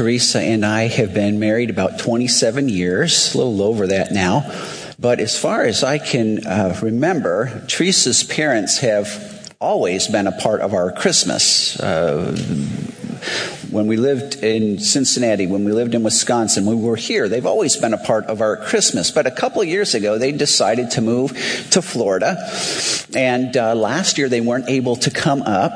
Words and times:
Teresa 0.00 0.40
and 0.40 0.64
I 0.64 0.88
have 0.88 1.12
been 1.12 1.38
married 1.38 1.68
about 1.68 1.98
27 1.98 2.70
years, 2.70 3.34
a 3.34 3.36
little 3.36 3.60
over 3.60 3.88
that 3.88 4.12
now. 4.12 4.50
But 4.98 5.20
as 5.20 5.38
far 5.38 5.64
as 5.64 5.84
I 5.84 5.98
can 5.98 6.46
uh, 6.46 6.74
remember, 6.80 7.66
Teresa's 7.68 8.24
parents 8.24 8.78
have 8.78 9.54
always 9.60 10.08
been 10.08 10.26
a 10.26 10.32
part 10.32 10.62
of 10.62 10.72
our 10.72 10.90
Christmas. 10.90 11.78
Uh, 11.78 12.34
when 13.70 13.86
we 13.86 13.96
lived 13.96 14.36
in 14.42 14.78
Cincinnati, 14.78 15.46
when 15.46 15.64
we 15.64 15.72
lived 15.72 15.94
in 15.94 16.02
Wisconsin, 16.02 16.66
we 16.66 16.74
were 16.74 16.96
here, 16.96 17.28
they've 17.28 17.46
always 17.46 17.76
been 17.76 17.94
a 17.94 17.98
part 17.98 18.24
of 18.26 18.40
our 18.40 18.56
Christmas. 18.56 19.10
But 19.10 19.26
a 19.26 19.30
couple 19.30 19.62
of 19.62 19.68
years 19.68 19.94
ago, 19.94 20.18
they 20.18 20.32
decided 20.32 20.92
to 20.92 21.00
move 21.00 21.30
to 21.70 21.82
Florida. 21.82 22.36
And 23.14 23.56
uh, 23.56 23.74
last 23.74 24.18
year, 24.18 24.28
they 24.28 24.40
weren't 24.40 24.68
able 24.68 24.96
to 24.96 25.10
come 25.10 25.42
up. 25.42 25.72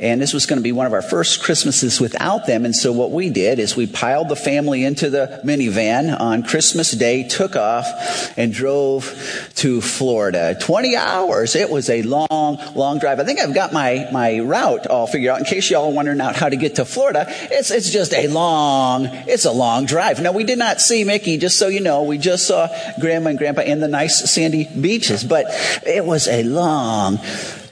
And 0.00 0.20
this 0.20 0.32
was 0.32 0.46
going 0.46 0.58
to 0.58 0.62
be 0.62 0.72
one 0.72 0.86
of 0.86 0.92
our 0.92 1.02
first 1.02 1.42
Christmases 1.42 2.00
without 2.00 2.46
them. 2.46 2.64
And 2.64 2.74
so 2.74 2.92
what 2.92 3.10
we 3.10 3.30
did 3.30 3.58
is 3.58 3.76
we 3.76 3.86
piled 3.86 4.28
the 4.28 4.36
family 4.36 4.84
into 4.84 5.10
the 5.10 5.40
minivan 5.44 6.18
on 6.18 6.42
Christmas 6.42 6.90
Day, 6.90 7.26
took 7.26 7.56
off, 7.56 8.36
and 8.36 8.52
drove 8.52 9.50
to 9.56 9.80
Florida. 9.80 10.56
20 10.60 10.96
hours. 10.96 11.56
It 11.56 11.70
was 11.70 11.90
a 11.90 12.02
long, 12.02 12.58
long 12.74 12.98
drive. 12.98 13.20
I 13.20 13.24
think 13.24 13.40
I've 13.40 13.54
got 13.54 13.72
my, 13.72 14.08
my 14.12 14.40
route 14.40 14.86
all 14.86 15.06
figured 15.06 15.30
out 15.30 15.38
in 15.38 15.44
case 15.44 15.70
y'all 15.70 15.90
are 15.90 15.94
wondering 15.94 16.20
out 16.20 16.36
how 16.36 16.48
to 16.48 16.56
get 16.56 16.76
to 16.76 16.84
Florida. 16.84 17.23
It's, 17.28 17.70
it's 17.70 17.90
just 17.90 18.12
a 18.12 18.28
long, 18.28 19.06
it's 19.06 19.44
a 19.44 19.52
long 19.52 19.86
drive. 19.86 20.20
Now, 20.20 20.32
we 20.32 20.44
did 20.44 20.58
not 20.58 20.80
see 20.80 21.04
Mickey, 21.04 21.38
just 21.38 21.58
so 21.58 21.68
you 21.68 21.80
know. 21.80 22.02
We 22.02 22.18
just 22.18 22.46
saw 22.46 22.68
Grandma 23.00 23.30
and 23.30 23.38
Grandpa 23.38 23.62
in 23.62 23.80
the 23.80 23.88
nice 23.88 24.30
sandy 24.30 24.64
beaches, 24.64 25.24
but 25.24 25.46
it 25.86 26.04
was 26.04 26.28
a 26.28 26.42
long 26.42 27.18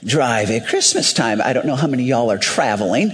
drive 0.05 0.49
at 0.49 0.67
Christmas 0.67 1.13
time. 1.13 1.41
I 1.41 1.53
don't 1.53 1.65
know 1.65 1.75
how 1.75 1.87
many 1.87 2.03
y'all 2.03 2.31
are 2.31 2.37
traveling, 2.37 3.09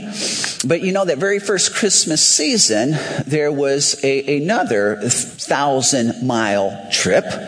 but 0.65 0.81
you 0.81 0.91
know 0.91 1.05
that 1.05 1.17
very 1.17 1.39
first 1.39 1.75
Christmas 1.75 2.25
season, 2.25 2.91
there 3.25 3.51
was 3.51 4.03
a, 4.03 4.37
another 4.37 4.97
thousand 5.09 6.25
mile 6.25 6.87
trip. 6.91 7.25
Uh, 7.25 7.47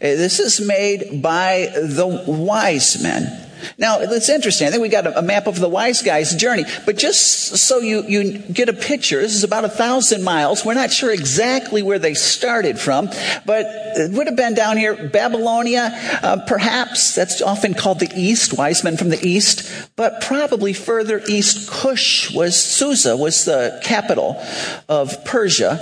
this 0.00 0.40
is 0.40 0.60
made 0.60 1.22
by 1.22 1.70
the 1.74 2.24
wise 2.26 3.02
men. 3.02 3.47
Now, 3.78 4.00
it's 4.00 4.28
interesting. 4.28 4.66
I 4.66 4.70
think 4.70 4.82
we 4.82 4.88
got 4.88 5.06
a, 5.06 5.22
map 5.22 5.46
of 5.46 5.58
the 5.58 5.68
wise 5.68 6.02
guy's 6.02 6.34
journey, 6.34 6.64
but 6.86 6.96
just 6.96 7.56
so 7.58 7.80
you, 7.80 8.02
you 8.08 8.38
get 8.38 8.68
a 8.68 8.72
picture, 8.72 9.20
this 9.20 9.34
is 9.34 9.44
about 9.44 9.64
a 9.64 9.68
thousand 9.68 10.22
miles. 10.22 10.64
We're 10.64 10.74
not 10.74 10.90
sure 10.90 11.12
exactly 11.12 11.82
where 11.82 11.98
they 11.98 12.14
started 12.14 12.78
from, 12.78 13.06
but 13.44 13.66
it 13.66 14.12
would 14.12 14.26
have 14.26 14.36
been 14.36 14.54
down 14.54 14.78
here, 14.78 15.08
Babylonia, 15.08 15.90
uh, 16.22 16.44
perhaps. 16.46 17.14
That's 17.14 17.42
often 17.42 17.74
called 17.74 18.00
the 18.00 18.10
East, 18.14 18.56
wise 18.56 18.82
men 18.82 18.96
from 18.96 19.10
the 19.10 19.24
East, 19.24 19.70
but 19.96 20.22
probably 20.22 20.72
further 20.72 21.20
east, 21.28 21.70
Cush 21.70 22.32
was, 22.32 22.56
Susa 22.56 23.16
was 23.16 23.44
the 23.44 23.80
capital 23.82 24.42
of 24.88 25.24
Persia. 25.24 25.78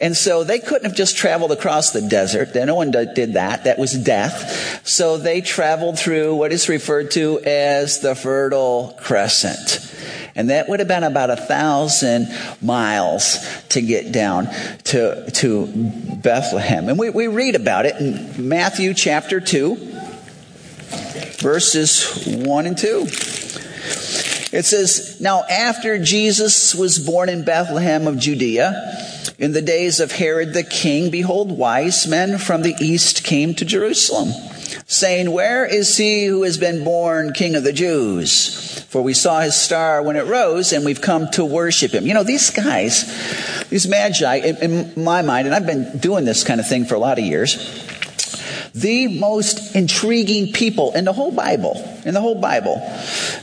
And 0.00 0.16
so 0.16 0.44
they 0.44 0.58
couldn't 0.58 0.84
have 0.84 0.96
just 0.96 1.16
traveled 1.16 1.52
across 1.52 1.92
the 1.92 2.00
desert. 2.00 2.54
No 2.54 2.74
one 2.74 2.90
did 2.90 3.34
that. 3.34 3.64
That 3.64 3.78
was 3.78 3.92
death. 3.92 4.86
So 4.86 5.16
they 5.16 5.40
traveled 5.40 5.98
through 5.98 6.34
what 6.34 6.52
is 6.52 6.68
referred 6.68 7.11
to 7.12 7.40
as 7.40 8.00
the 8.00 8.14
Fertile 8.14 8.96
Crescent. 9.00 9.88
And 10.34 10.50
that 10.50 10.68
would 10.68 10.80
have 10.80 10.88
been 10.88 11.04
about 11.04 11.30
a 11.30 11.36
thousand 11.36 12.28
miles 12.62 13.38
to 13.70 13.82
get 13.82 14.12
down 14.12 14.48
to, 14.84 15.30
to 15.30 15.66
Bethlehem. 16.22 16.88
And 16.88 16.98
we, 16.98 17.10
we 17.10 17.26
read 17.26 17.54
about 17.54 17.84
it 17.84 17.96
in 17.96 18.48
Matthew 18.48 18.94
chapter 18.94 19.40
2, 19.40 19.76
verses 21.38 22.26
1 22.26 22.66
and 22.66 22.78
2. 22.78 23.02
It 24.54 24.64
says, 24.64 25.20
Now 25.20 25.44
after 25.44 26.02
Jesus 26.02 26.74
was 26.74 26.98
born 26.98 27.28
in 27.28 27.44
Bethlehem 27.44 28.06
of 28.06 28.18
Judea, 28.18 28.98
in 29.38 29.52
the 29.52 29.62
days 29.62 30.00
of 30.00 30.12
Herod 30.12 30.54
the 30.54 30.62
king, 30.62 31.10
behold, 31.10 31.50
wise 31.50 32.06
men 32.06 32.38
from 32.38 32.62
the 32.62 32.74
east 32.80 33.24
came 33.24 33.54
to 33.54 33.64
Jerusalem 33.64 34.32
saying, 34.92 35.30
Where 35.30 35.64
is 35.64 35.96
he 35.96 36.26
who 36.26 36.42
has 36.42 36.58
been 36.58 36.84
born 36.84 37.32
king 37.32 37.56
of 37.56 37.64
the 37.64 37.72
Jews? 37.72 38.80
For 38.88 39.02
we 39.02 39.14
saw 39.14 39.40
his 39.40 39.56
star 39.56 40.02
when 40.02 40.16
it 40.16 40.26
rose 40.26 40.72
and 40.72 40.84
we've 40.84 41.00
come 41.00 41.30
to 41.32 41.44
worship 41.44 41.92
him. 41.92 42.06
You 42.06 42.14
know, 42.14 42.22
these 42.22 42.50
guys, 42.50 43.66
these 43.70 43.88
magi, 43.88 44.36
in, 44.36 44.56
in 44.56 45.02
my 45.02 45.22
mind, 45.22 45.46
and 45.46 45.54
I've 45.54 45.66
been 45.66 45.98
doing 45.98 46.24
this 46.24 46.44
kind 46.44 46.60
of 46.60 46.68
thing 46.68 46.84
for 46.84 46.94
a 46.94 46.98
lot 46.98 47.18
of 47.18 47.24
years, 47.24 47.56
the 48.74 49.18
most 49.18 49.76
intriguing 49.76 50.52
people 50.52 50.92
in 50.92 51.04
the 51.04 51.12
whole 51.12 51.30
Bible, 51.30 51.76
in 52.06 52.14
the 52.14 52.20
whole 52.20 52.40
Bible, 52.40 52.80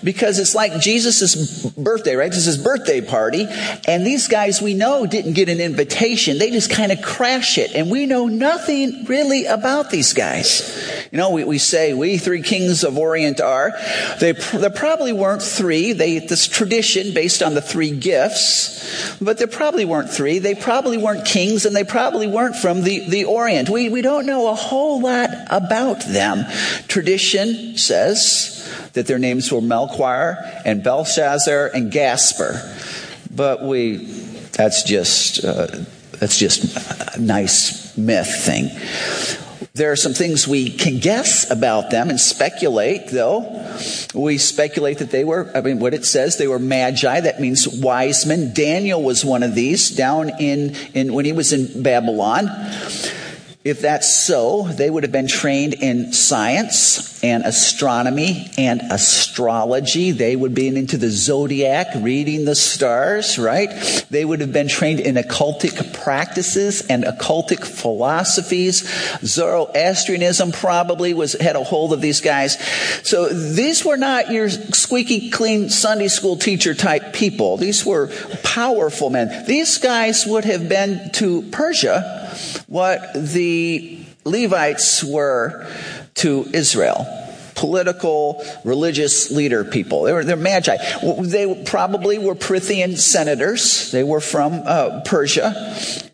because 0.04 0.40
it's 0.40 0.56
like 0.56 0.82
Jesus' 0.82 1.66
birthday, 1.74 2.16
right? 2.16 2.32
This 2.32 2.40
is 2.40 2.56
his 2.56 2.58
birthday 2.58 3.02
party, 3.02 3.48
and 3.88 4.06
these 4.06 4.28
guys 4.28 4.60
we 4.60 4.74
know 4.74 5.06
didn't 5.06 5.34
get 5.34 5.48
an 5.50 5.62
invitation. 5.62 6.40
They 6.40 6.50
just 6.50 6.72
kind 6.72 6.92
of 6.92 7.04
crash 7.04 7.60
it, 7.60 7.76
and 7.76 7.92
we 7.92 8.08
know 8.08 8.26
nothing 8.26 9.06
really 9.06 9.46
about 9.46 9.92
these 9.92 10.14
guys. 10.14 11.08
You 11.12 11.20
know, 11.20 11.30
we, 11.30 11.44
we 11.44 11.60
say 11.60 11.94
we 11.94 12.18
three 12.18 12.42
kings 12.42 12.84
of 12.84 12.98
Orient 12.98 13.40
are. 13.40 13.72
They, 14.20 14.32
there 14.32 14.70
probably 14.72 15.14
weren't 15.14 15.44
three. 15.44 15.94
They, 15.94 16.20
this 16.20 16.48
tradition 16.48 17.14
based 17.14 17.44
on 17.44 17.54
the 17.54 17.62
three 17.62 17.92
gifts, 17.92 19.18
but 19.22 19.38
there 19.38 19.48
probably 19.48 19.86
weren't 19.86 20.10
three. 20.10 20.40
They 20.40 20.56
probably 20.56 20.98
weren't 20.98 21.26
kings, 21.26 21.66
and 21.66 21.76
they 21.76 21.84
probably 21.84 22.26
weren't 22.26 22.56
from 22.56 22.82
the, 22.82 23.08
the 23.10 23.26
Orient. 23.26 23.70
We, 23.70 23.90
we 23.90 24.02
don't 24.02 24.26
know 24.26 24.50
a 24.50 24.56
whole 24.56 25.02
lot 25.02 25.19
lot 25.28 25.48
about 25.50 26.02
them. 26.08 26.46
Tradition 26.88 27.78
says 27.78 28.56
that 28.94 29.08
their 29.08 29.20
names 29.20 29.52
were 29.52 29.62
Melchior 29.62 30.38
and 30.66 30.84
Balthazar 30.84 31.68
and 31.68 31.92
Gaspar, 31.92 32.62
But 33.36 33.62
we, 33.64 33.98
that's 34.54 34.84
just, 34.84 35.44
uh, 35.46 35.68
that's 36.20 36.38
just 36.38 37.16
a 37.16 37.22
nice 37.22 37.96
myth 37.98 38.44
thing. 38.44 38.70
There 39.74 39.92
are 39.92 39.96
some 39.96 40.14
things 40.14 40.48
we 40.48 40.72
can 40.72 41.00
guess 41.00 41.50
about 41.50 41.92
them 41.92 42.10
and 42.10 42.20
speculate, 42.20 43.08
though. 43.12 43.42
We 44.14 44.38
speculate 44.38 44.98
that 44.98 45.12
they 45.12 45.24
were, 45.24 45.50
I 45.56 45.62
mean, 45.62 45.80
what 45.80 45.94
it 45.94 46.06
says, 46.06 46.38
they 46.38 46.48
were 46.48 46.60
magi. 46.60 47.22
That 47.22 47.40
means 47.40 47.68
wise 47.68 48.26
men. 48.26 48.54
Daniel 48.54 49.02
was 49.02 49.24
one 49.24 49.44
of 49.44 49.56
these 49.56 49.92
down 49.92 50.32
in, 50.40 50.76
in 50.94 51.14
when 51.14 51.24
he 51.24 51.32
was 51.32 51.54
in 51.54 51.84
Babylon. 51.84 52.50
If 53.66 53.82
that's 53.82 54.10
so, 54.10 54.64
they 54.64 54.90
would 54.90 55.04
have 55.04 55.12
been 55.12 55.28
trained 55.28 55.74
in 55.74 56.14
science 56.14 57.22
and 57.22 57.44
astronomy 57.44 58.50
and 58.58 58.82
astrology. 58.90 60.12
They 60.12 60.38
would 60.38 60.56
be 60.56 60.70
into 60.70 60.96
the 60.96 61.10
zodiac, 61.10 61.88
reading 61.98 62.46
the 62.46 62.56
stars, 62.56 63.38
right? 63.38 63.70
They 64.10 64.24
would 64.24 64.40
have 64.40 64.54
been 64.54 64.70
trained 64.70 65.02
in 65.02 65.16
occultic 65.16 65.94
practices 65.94 66.88
and 66.88 67.04
occultic 67.04 67.66
philosophies. 67.66 68.90
Zoroastrianism 69.26 70.54
probably 70.54 71.14
was 71.14 71.34
had 71.34 71.58
a 71.58 71.64
hold 71.66 71.92
of 71.92 72.00
these 72.00 72.22
guys. 72.22 72.58
So 73.06 73.28
these 73.28 73.84
were 73.84 73.98
not 73.98 74.32
your 74.32 74.50
squeaky 74.50 75.30
clean 75.32 75.70
Sunday 75.70 76.08
school 76.08 76.38
teacher 76.38 76.74
type 76.74 77.12
people. 77.12 77.58
These 77.58 77.86
were 77.86 78.08
powerful 78.42 79.10
men. 79.10 79.46
These 79.46 79.80
guys 79.80 80.26
would 80.26 80.46
have 80.46 80.70
been 80.70 81.10
to 81.16 81.42
Persia 81.52 82.19
what 82.70 83.14
the 83.14 84.00
Levites 84.24 85.04
were 85.04 85.68
to 86.16 86.46
Israel 86.54 87.08
political, 87.56 88.42
religious 88.64 89.32
leader 89.32 89.66
people. 89.66 90.04
They 90.04 90.14
were 90.14 90.24
they're 90.24 90.38
magi. 90.38 90.78
They 91.22 91.62
probably 91.66 92.18
were 92.18 92.34
Parthian 92.34 92.96
senators. 92.96 93.92
They 93.92 94.02
were 94.02 94.22
from 94.22 94.62
uh, 94.66 95.02
Persia. 95.04 95.48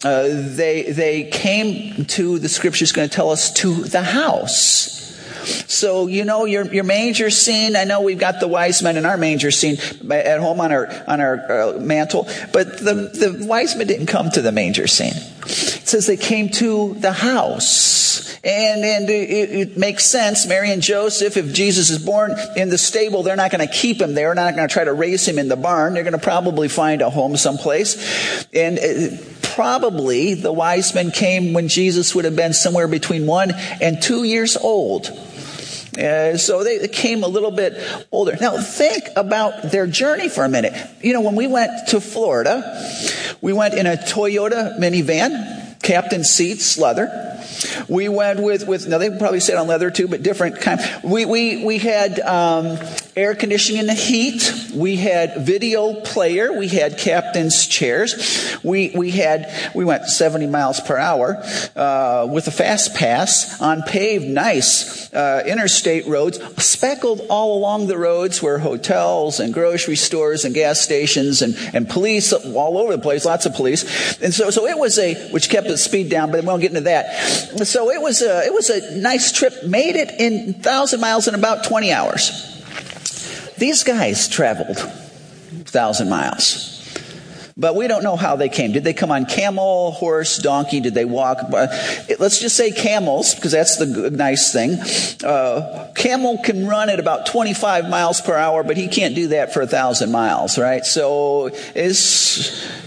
Uh, 0.03 0.23
they 0.27 0.91
they 0.91 1.29
came 1.29 2.05
to 2.05 2.39
the 2.39 2.49
scriptures 2.49 2.91
going 2.91 3.07
to 3.07 3.15
tell 3.15 3.29
us 3.29 3.53
to 3.53 3.75
the 3.75 4.01
house. 4.01 4.95
So, 5.67 6.07
you 6.07 6.25
know, 6.25 6.45
your, 6.45 6.65
your 6.73 6.83
manger 6.83 7.29
scene, 7.29 7.75
I 7.75 7.83
know 7.83 8.01
we've 8.01 8.17
got 8.17 8.39
the 8.39 8.47
wise 8.47 8.81
men 8.81 8.97
in 8.97 9.05
our 9.05 9.15
manger 9.15 9.51
scene 9.51 9.77
at 10.09 10.39
home 10.39 10.59
on 10.59 10.71
our, 10.71 10.87
on 11.07 11.21
our 11.21 11.51
uh, 11.51 11.79
mantle, 11.79 12.27
but 12.51 12.79
the, 12.79 12.93
the 13.13 13.45
wise 13.45 13.75
men 13.75 13.85
didn't 13.85 14.07
come 14.07 14.31
to 14.31 14.41
the 14.41 14.51
manger 14.51 14.87
scene. 14.87 15.13
It 15.45 15.87
says 15.87 16.07
they 16.07 16.17
came 16.17 16.49
to 16.49 16.95
the 16.95 17.11
house. 17.11 18.05
And, 18.43 18.85
and 18.85 19.09
it, 19.09 19.51
it, 19.51 19.77
makes 19.77 20.05
sense. 20.05 20.45
Mary 20.45 20.71
and 20.71 20.81
Joseph, 20.81 21.35
if 21.35 21.51
Jesus 21.51 21.89
is 21.89 21.97
born 22.03 22.35
in 22.55 22.69
the 22.69 22.77
stable, 22.77 23.23
they're 23.23 23.35
not 23.35 23.49
going 23.49 23.67
to 23.67 23.73
keep 23.73 23.99
him 23.99 24.13
there. 24.13 24.27
They're 24.27 24.45
not 24.45 24.55
going 24.55 24.67
to 24.67 24.73
try 24.73 24.83
to 24.83 24.93
raise 24.93 25.27
him 25.27 25.39
in 25.39 25.47
the 25.47 25.55
barn. 25.55 25.95
They're 25.95 26.03
going 26.03 26.13
to 26.13 26.19
probably 26.19 26.67
find 26.67 27.01
a 27.01 27.09
home 27.09 27.37
someplace. 27.37 28.45
And 28.53 28.77
uh, 28.77 29.17
probably 29.55 30.35
the 30.35 30.51
wise 30.51 30.93
men 30.93 31.11
came 31.11 31.53
when 31.53 31.67
Jesus 31.67 32.13
would 32.13 32.25
have 32.25 32.35
been 32.35 32.53
somewhere 32.53 32.87
between 32.87 33.25
one 33.25 33.51
and 33.81 34.01
two 34.01 34.23
years 34.23 34.57
old. 34.57 35.09
Uh, 35.97 36.37
so 36.37 36.63
they 36.63 36.87
came 36.87 37.23
a 37.23 37.27
little 37.27 37.51
bit 37.51 37.73
older. 38.11 38.37
Now 38.39 38.57
think 38.61 39.05
about 39.15 39.71
their 39.71 39.87
journey 39.87 40.29
for 40.29 40.43
a 40.43 40.49
minute. 40.49 40.73
You 41.01 41.13
know, 41.13 41.21
when 41.21 41.35
we 41.35 41.47
went 41.47 41.87
to 41.89 42.01
Florida, 42.01 42.61
we 43.41 43.53
went 43.53 43.73
in 43.73 43.85
a 43.85 43.95
Toyota 43.95 44.77
minivan 44.77 45.64
captain 45.85 46.23
seats, 46.23 46.77
leather. 46.79 47.31
We 47.87 48.09
went 48.09 48.41
with, 48.41 48.67
with 48.67 48.87
now 48.87 48.97
they 48.97 49.15
probably 49.15 49.39
sat 49.39 49.57
on 49.57 49.67
leather 49.67 49.91
too, 49.91 50.07
but 50.07 50.23
different 50.23 50.59
kind. 50.59 50.81
We, 51.03 51.25
we, 51.25 51.63
we 51.63 51.77
had 51.77 52.19
um, 52.19 52.77
air 53.15 53.35
conditioning 53.35 53.81
in 53.81 53.87
the 53.87 53.93
heat. 53.93 54.51
We 54.73 54.97
had 54.97 55.45
video 55.45 56.01
player. 56.01 56.51
We 56.51 56.67
had 56.67 56.97
captain's 56.97 57.67
chairs. 57.67 58.57
We, 58.63 58.91
we 58.95 59.11
had, 59.11 59.71
we 59.75 59.85
went 59.85 60.05
70 60.05 60.47
miles 60.47 60.79
per 60.79 60.97
hour 60.97 61.41
uh, 61.75 62.27
with 62.29 62.47
a 62.47 62.51
fast 62.51 62.95
pass 62.95 63.61
on 63.61 63.83
paved, 63.83 64.25
nice 64.25 65.13
uh, 65.13 65.43
interstate 65.47 66.07
roads, 66.07 66.39
speckled 66.61 67.21
all 67.29 67.57
along 67.57 67.87
the 67.87 67.97
roads 67.97 68.41
were 68.41 68.57
hotels 68.57 69.39
and 69.39 69.53
grocery 69.53 69.95
stores 69.95 70.43
and 70.43 70.53
gas 70.53 70.81
stations 70.81 71.41
and, 71.41 71.55
and 71.73 71.89
police 71.89 72.33
all 72.33 72.77
over 72.77 72.95
the 72.95 73.01
place, 73.01 73.23
lots 73.23 73.45
of 73.45 73.53
police. 73.53 74.21
And 74.21 74.33
so, 74.33 74.49
so 74.49 74.67
it 74.67 74.77
was 74.77 74.99
a, 74.99 75.13
which 75.31 75.49
kept 75.49 75.67
speed 75.77 76.09
down, 76.09 76.31
but 76.31 76.41
we 76.41 76.47
won't 76.47 76.61
get 76.61 76.71
into 76.71 76.81
that 76.81 77.05
so 77.63 77.91
it 77.91 78.01
was 78.01 78.21
a, 78.21 78.45
it 78.45 78.53
was 78.53 78.69
a 78.69 78.97
nice 78.97 79.31
trip. 79.31 79.63
Made 79.65 79.95
it 79.95 80.11
in 80.19 80.53
1,000 80.53 80.99
miles 80.99 81.27
in 81.27 81.35
about 81.35 81.63
20 81.63 81.91
hours. 81.91 82.51
These 83.57 83.83
guys 83.83 84.27
traveled 84.27 84.77
1,000 84.77 86.09
miles. 86.09 86.71
But 87.57 87.77
we 87.77 87.87
don't 87.87 88.03
know 88.03 88.17
how 88.17 88.35
they 88.35 88.49
came. 88.49 88.73
Did 88.73 88.83
they 88.83 88.93
come 88.93 89.11
on 89.11 89.25
camel, 89.25 89.91
horse, 89.91 90.37
donkey? 90.39 90.81
Did 90.81 90.93
they 90.93 91.05
walk? 91.05 91.37
Uh, 91.41 91.67
let's 92.19 92.39
just 92.39 92.57
say 92.57 92.71
camels, 92.71 93.33
because 93.33 93.53
that's 93.53 93.77
the 93.77 94.11
nice 94.11 94.51
thing. 94.51 94.77
Uh, 95.23 95.89
camel 95.95 96.37
can 96.43 96.67
run 96.67 96.89
at 96.89 96.99
about 96.99 97.27
25 97.27 97.89
miles 97.89 98.19
per 98.19 98.35
hour, 98.35 98.61
but 98.63 98.75
he 98.75 98.89
can't 98.89 99.15
do 99.15 99.29
that 99.29 99.53
for 99.53 99.61
a 99.61 99.67
thousand 99.67 100.11
miles, 100.11 100.57
right? 100.57 100.85
So 100.85 101.49
it's 101.73 102.84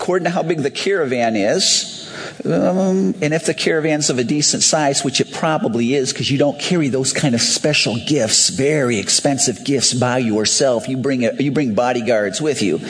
according 0.00 0.24
to 0.24 0.30
how 0.30 0.42
big 0.42 0.60
the 0.60 0.70
caravan 0.70 1.36
is. 1.36 2.10
Um, 2.42 3.14
and 3.20 3.34
if 3.34 3.44
the 3.44 3.52
caravan's 3.52 4.08
of 4.08 4.18
a 4.18 4.24
decent 4.24 4.62
size, 4.62 5.04
which 5.04 5.20
it 5.20 5.30
probably 5.30 5.94
is, 5.94 6.10
because 6.10 6.30
you 6.30 6.38
don't 6.38 6.58
carry 6.58 6.88
those 6.88 7.12
kind 7.12 7.34
of 7.34 7.42
special 7.42 7.98
gifts, 8.06 8.48
very 8.48 8.98
expensive 8.98 9.62
gifts 9.62 9.92
by 9.92 10.16
yourself. 10.16 10.88
You 10.88 10.96
bring 10.96 11.26
a, 11.26 11.34
you 11.34 11.52
bring 11.52 11.74
bodyguards 11.74 12.40
with 12.40 12.62
you. 12.62 12.80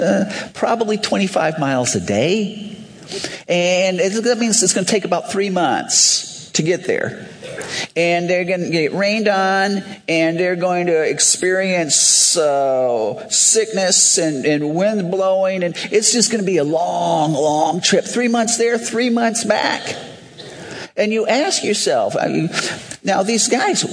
Uh, 0.00 0.24
probably 0.52 0.98
25 0.98 1.60
miles 1.60 1.94
a 1.94 2.00
day, 2.00 2.76
and 3.46 4.00
that 4.00 4.38
means 4.40 4.60
it's 4.60 4.74
going 4.74 4.84
to 4.84 4.90
take 4.90 5.04
about 5.04 5.30
three 5.30 5.50
months 5.50 6.50
to 6.52 6.62
get 6.62 6.84
there 6.88 7.28
and 7.96 8.28
they're 8.28 8.44
going 8.44 8.60
to 8.60 8.70
get 8.70 8.92
rained 8.92 9.28
on, 9.28 9.82
and 10.08 10.38
they're 10.38 10.56
going 10.56 10.86
to 10.86 11.02
experience 11.02 12.36
uh, 12.36 13.28
sickness 13.28 14.18
and, 14.18 14.44
and 14.44 14.74
wind 14.74 15.10
blowing, 15.10 15.62
and 15.62 15.74
it's 15.90 16.12
just 16.12 16.30
going 16.30 16.42
to 16.42 16.46
be 16.46 16.58
a 16.58 16.64
long, 16.64 17.32
long 17.32 17.80
trip. 17.80 18.04
Three 18.04 18.28
months 18.28 18.58
there, 18.58 18.78
three 18.78 19.10
months 19.10 19.44
back. 19.44 19.96
And 20.96 21.12
you 21.12 21.26
ask 21.26 21.62
yourself, 21.62 22.16
I 22.20 22.26
mean, 22.26 22.50
now 23.04 23.22
these 23.22 23.48
guys, 23.48 23.84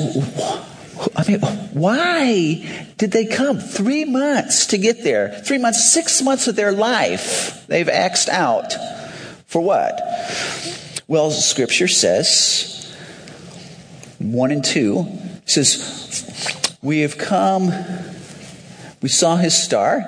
I 1.15 1.23
mean, 1.27 1.39
why 1.39 2.94
did 2.97 3.12
they 3.12 3.25
come? 3.25 3.59
Three 3.59 4.06
months 4.06 4.67
to 4.67 4.77
get 4.77 5.03
there. 5.03 5.29
Three 5.45 5.59
months, 5.59 5.91
six 5.91 6.21
months 6.21 6.47
of 6.47 6.56
their 6.56 6.71
life 6.71 7.67
they've 7.67 7.89
axed 7.89 8.29
out. 8.29 8.73
For 9.45 9.62
what? 9.62 10.01
Well, 11.07 11.29
scripture 11.29 11.88
says 11.88 12.85
1 14.33 14.51
and 14.51 14.63
2 14.63 15.06
says, 15.45 16.77
We 16.81 17.00
have 17.01 17.18
come, 17.18 17.72
we 19.01 19.10
saw 19.10 19.36
his 19.36 19.57
star, 19.57 20.04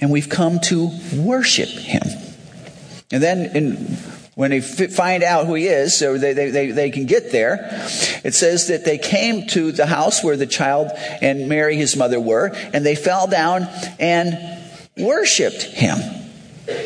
and 0.00 0.10
we've 0.10 0.28
come 0.28 0.60
to 0.60 0.90
worship 1.14 1.68
him. 1.68 2.02
And 3.10 3.22
then 3.22 3.56
in, 3.56 3.74
when 4.34 4.50
they 4.50 4.60
find 4.60 5.22
out 5.22 5.46
who 5.46 5.54
he 5.54 5.66
is, 5.66 5.96
so 5.96 6.16
they, 6.16 6.32
they, 6.32 6.70
they, 6.70 6.90
can 6.90 7.06
get 7.06 7.30
there, 7.32 7.68
it 8.24 8.34
says 8.34 8.68
that 8.68 8.84
they 8.84 8.96
came 8.96 9.46
to 9.48 9.72
the 9.72 9.86
house 9.86 10.24
where 10.24 10.36
the 10.36 10.46
child 10.46 10.90
and 11.20 11.48
Mary, 11.48 11.76
his 11.76 11.96
mother, 11.96 12.18
were, 12.18 12.52
and 12.72 12.86
they 12.86 12.94
fell 12.94 13.26
down 13.26 13.68
and 13.98 14.38
worshiped 14.96 15.62
him. 15.62 15.98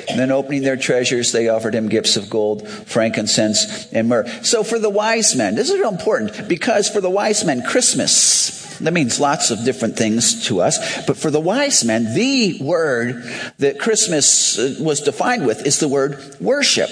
And 0.09 0.19
then 0.19 0.31
opening 0.31 0.62
their 0.62 0.77
treasures, 0.77 1.33
they 1.33 1.49
offered 1.49 1.75
him 1.75 1.88
gifts 1.88 2.17
of 2.17 2.31
gold, 2.31 2.69
frankincense, 2.69 3.93
and 3.93 4.09
myrrh. 4.09 4.27
So 4.43 4.62
for 4.62 4.79
the 4.79 4.91
wise 4.91 5.35
men, 5.35 5.55
this 5.55 5.71
is 5.71 5.81
important 5.81 6.49
because 6.49 6.88
for 6.88 7.00
the 7.00 7.11
wise 7.11 7.44
men, 7.44 7.62
Christmas, 7.62 8.79
that 8.79 8.93
means 8.93 9.19
lots 9.19 9.50
of 9.50 9.65
different 9.65 9.97
things 9.97 10.47
to 10.47 10.61
us. 10.61 11.06
But 11.06 11.17
for 11.17 11.31
the 11.31 11.41
wise 11.41 11.85
men, 11.85 12.15
the 12.15 12.59
word 12.62 13.23
that 13.59 13.79
Christmas 13.79 14.59
uh, 14.59 14.77
was 14.81 15.00
defined 15.00 15.47
with 15.47 15.67
is 15.67 15.81
the 15.81 15.89
word 15.89 16.37
worship. 16.41 16.91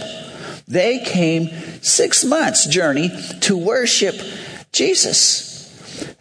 They 0.67 1.00
came 1.00 1.49
six 1.82 2.25
months 2.25 2.67
journey 2.67 3.11
to 3.40 3.56
worship 3.56 4.14
Jesus. 4.73 5.53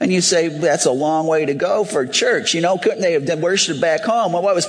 And 0.03 0.11
you 0.11 0.19
say, 0.19 0.49
that's 0.49 0.85
a 0.85 0.91
long 0.91 1.27
way 1.27 1.45
to 1.45 1.53
go 1.53 1.85
for 1.85 2.05
church. 2.05 2.53
You 2.53 2.59
know, 2.59 2.77
couldn't 2.77 2.99
they 2.99 3.13
have 3.13 3.25
done 3.25 3.39
worship 3.39 3.79
back 3.79 4.01
home? 4.01 4.33
Well, 4.33 4.43
what 4.43 4.53
was, 4.53 4.65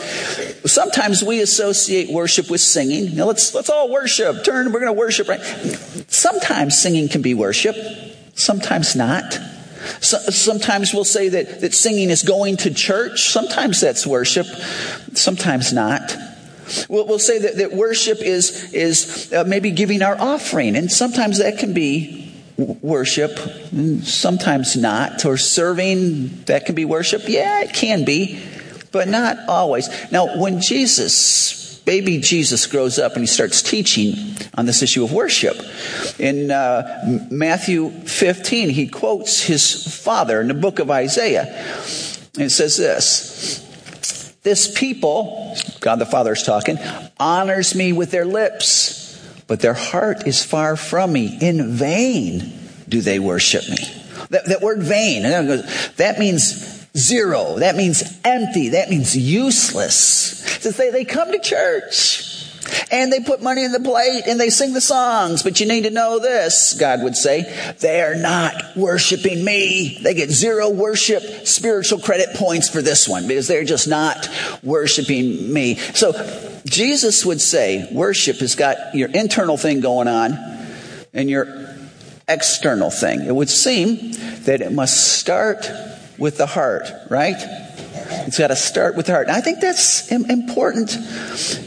sometimes 0.65 1.25
we 1.25 1.41
associate 1.41 2.09
worship 2.09 2.49
with 2.49 2.61
singing. 2.61 3.07
You 3.07 3.17
know, 3.17 3.27
let's, 3.27 3.53
let's 3.53 3.69
all 3.69 3.91
worship. 3.91 4.45
Turn, 4.45 4.73
we're 4.73 4.79
going 4.79 4.95
to 4.95 4.99
worship, 4.99 5.27
right? 5.27 5.41
Sometimes 6.07 6.81
singing 6.81 7.09
can 7.09 7.21
be 7.21 7.35
worship. 7.35 7.75
Sometimes 8.35 8.95
not. 8.95 9.37
So, 10.01 10.19
sometimes 10.19 10.95
we'll 10.95 11.05
say 11.05 11.31
that, 11.31 11.63
that 11.63 11.75
singing 11.75 12.11
is 12.11 12.23
going 12.23 12.59
to 12.59 12.73
church. 12.73 13.25
Sometimes 13.25 13.81
that's 13.81 14.07
worship. 14.07 14.47
Sometimes 15.15 15.73
not. 15.73 16.15
We'll, 16.89 17.09
we'll 17.09 17.19
say 17.19 17.41
that, 17.41 17.57
that 17.57 17.73
worship 17.73 18.19
is, 18.21 18.73
is 18.73 19.33
uh, 19.33 19.43
maybe 19.43 19.73
giving 19.73 20.01
our 20.01 20.17
offering. 20.17 20.77
And 20.77 20.93
sometimes 20.93 21.39
that 21.39 21.59
can 21.59 21.75
be 21.75 22.24
worship, 22.57 23.39
sometimes 24.03 24.77
not, 24.77 25.25
or 25.25 25.37
serving, 25.37 26.45
that 26.45 26.67
can 26.67 26.75
be 26.75 26.85
worship. 26.85 27.23
Yeah, 27.27 27.63
it 27.63 27.73
can 27.73 28.05
be, 28.05 28.43
but 28.93 29.09
not 29.09 29.37
always. 29.49 29.89
Now, 30.13 30.39
when 30.41 30.61
Jesus, 30.61 31.79
baby 31.81 32.21
Jesus, 32.21 32.67
grows 32.67 32.99
up 32.99 33.15
and 33.15 33.23
he 33.23 33.27
starts 33.27 33.63
teaching 33.63 34.15
on 34.55 34.67
this 34.67 34.83
issue 34.83 35.03
of 35.03 35.13
worship, 35.13 35.57
in 36.19 36.51
uh, 36.51 37.27
Matthew 37.31 37.91
15, 37.91 38.71
he 38.71 38.87
quotes 38.87 39.43
his 39.43 40.03
father 40.03 40.41
in 40.41 40.49
the 40.49 40.55
book 40.55 40.79
of 40.79 40.91
Isaiah. 40.91 41.53
And 42.35 42.45
it 42.45 42.51
says 42.51 42.77
this 42.77 44.39
This 44.43 44.73
people, 44.73 45.57
God 45.81 45.97
the 45.97 46.07
Father 46.07 46.33
is 46.33 46.45
talking, 46.45 46.79
honors 47.19 47.75
me 47.75 47.93
with 47.93 48.13
their 48.13 48.25
lips 48.25 49.04
but 49.47 49.61
their 49.61 49.75
heart 49.75 50.27
is 50.27 50.45
far 50.45 50.77
from 50.77 51.13
me. 51.13 51.39
In 51.41 51.73
vain 51.73 52.53
do 52.89 53.01
they 53.01 53.19
worship 53.19 53.69
me. 53.69 53.77
That, 54.31 54.47
that 54.47 54.61
word 54.61 54.83
vain, 54.83 55.23
that 55.23 56.17
means 56.19 56.87
zero. 56.97 57.59
That 57.59 57.77
means 57.77 58.03
empty. 58.25 58.71
That 58.71 58.91
means 58.91 59.17
useless. 59.17 60.59
They, 60.59 60.91
they 60.91 61.05
come 61.05 61.31
to 61.33 61.39
church 61.39 62.34
and 62.91 63.13
they 63.13 63.21
put 63.21 63.43
money 63.43 63.65
in 63.65 63.73
the 63.73 63.81
plate 63.81 64.23
and 64.27 64.41
they 64.41 64.51
sing 64.51 64.73
the 64.73 64.81
songs. 64.81 65.43
But 65.43 65.61
you 65.61 65.67
need 65.67 65.83
to 65.83 65.91
know 65.91 66.19
this, 66.19 66.75
God 66.79 67.03
would 67.03 67.17
say, 67.17 67.75
they 67.81 68.01
are 68.03 68.15
not 68.15 68.55
worshiping 68.77 69.45
me. 69.45 69.99
They 70.03 70.15
get 70.15 70.31
zero 70.31 70.69
worship 70.69 71.23
spiritual 71.47 72.01
credit 72.01 72.35
points 72.35 72.69
for 72.69 72.83
this 72.83 73.09
one 73.09 73.27
because 73.27 73.49
they're 73.49 73.65
just 73.65 73.89
not 73.89 74.29
worshiping 74.63 75.53
me. 75.53 75.77
So 75.77 76.13
Jesus 76.65 77.25
would 77.25 77.41
say 77.41 77.89
worship 77.93 78.39
has 78.39 78.55
got 78.55 78.95
your 78.95 79.11
internal 79.11 79.57
thing 79.57 79.81
going 79.81 80.09
on 80.09 80.33
and 81.13 81.31
your 81.31 81.75
external 82.29 82.91
thing. 82.91 83.25
It 83.25 83.35
would 83.35 83.51
seem 83.51 84.13
that 84.45 84.61
it 84.61 84.73
must 84.73 85.19
start 85.19 85.69
with 86.19 86.39
the 86.39 86.47
heart, 86.47 86.89
right? 87.11 87.64
It's 88.27 88.39
got 88.39 88.49
to 88.49 88.57
start 88.57 88.97
with 88.97 89.07
the 89.07 89.13
heart. 89.13 89.29
And 89.29 89.37
I 89.37 89.41
think 89.41 89.61
that's 89.61 90.11
important 90.11 90.97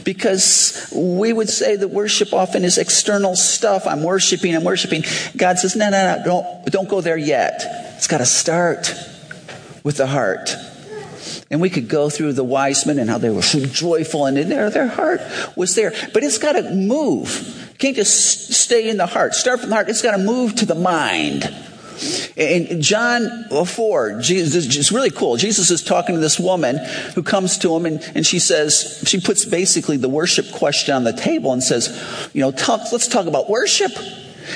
because 0.04 0.92
we 0.94 1.32
would 1.32 1.48
say 1.48 1.76
that 1.76 1.88
worship 1.88 2.32
often 2.32 2.64
is 2.64 2.78
external 2.78 3.36
stuff. 3.36 3.86
I'm 3.86 4.02
worshiping, 4.02 4.54
I'm 4.54 4.64
worshiping. 4.64 5.04
God 5.36 5.58
says, 5.58 5.76
no, 5.76 5.90
no, 5.90 6.16
no, 6.16 6.24
don't, 6.24 6.66
don't 6.66 6.88
go 6.88 7.00
there 7.00 7.16
yet. 7.16 7.94
It's 7.96 8.06
got 8.06 8.18
to 8.18 8.26
start 8.26 8.94
with 9.84 9.96
the 9.96 10.06
heart. 10.06 10.50
And 11.50 11.60
we 11.60 11.70
could 11.70 11.88
go 11.88 12.10
through 12.10 12.34
the 12.34 12.44
wise 12.44 12.84
men 12.84 12.98
and 12.98 13.08
how 13.08 13.18
they 13.18 13.30
were 13.30 13.42
so 13.42 13.60
joyful 13.60 14.26
and 14.26 14.36
in 14.36 14.48
there, 14.48 14.68
their 14.70 14.86
heart 14.86 15.20
was 15.56 15.74
there. 15.74 15.92
But 16.12 16.22
it's 16.22 16.38
got 16.38 16.52
to 16.52 16.70
move. 16.74 17.68
You 17.72 17.78
can't 17.78 17.96
just 17.96 18.52
stay 18.52 18.88
in 18.90 18.98
the 18.98 19.06
heart. 19.06 19.34
Start 19.34 19.60
from 19.60 19.70
the 19.70 19.76
heart. 19.76 19.88
It's 19.88 20.02
got 20.02 20.16
to 20.16 20.22
move 20.22 20.56
to 20.56 20.66
the 20.66 20.74
mind. 20.74 21.44
In 22.36 22.80
John 22.80 23.44
4, 23.48 24.20
Jesus, 24.20 24.76
it's 24.76 24.92
really 24.92 25.10
cool. 25.10 25.36
Jesus 25.36 25.70
is 25.70 25.82
talking 25.82 26.14
to 26.14 26.20
this 26.20 26.38
woman 26.38 26.78
who 27.14 27.22
comes 27.22 27.58
to 27.58 27.74
him 27.74 27.86
and, 27.86 28.00
and 28.14 28.26
she 28.26 28.38
says, 28.38 29.02
she 29.06 29.20
puts 29.20 29.44
basically 29.44 29.96
the 29.96 30.08
worship 30.08 30.50
question 30.52 30.94
on 30.94 31.04
the 31.04 31.12
table 31.12 31.52
and 31.52 31.62
says, 31.62 32.30
you 32.32 32.40
know, 32.40 32.50
talk, 32.50 32.80
let's 32.92 33.08
talk 33.08 33.26
about 33.26 33.50
worship. 33.50 33.92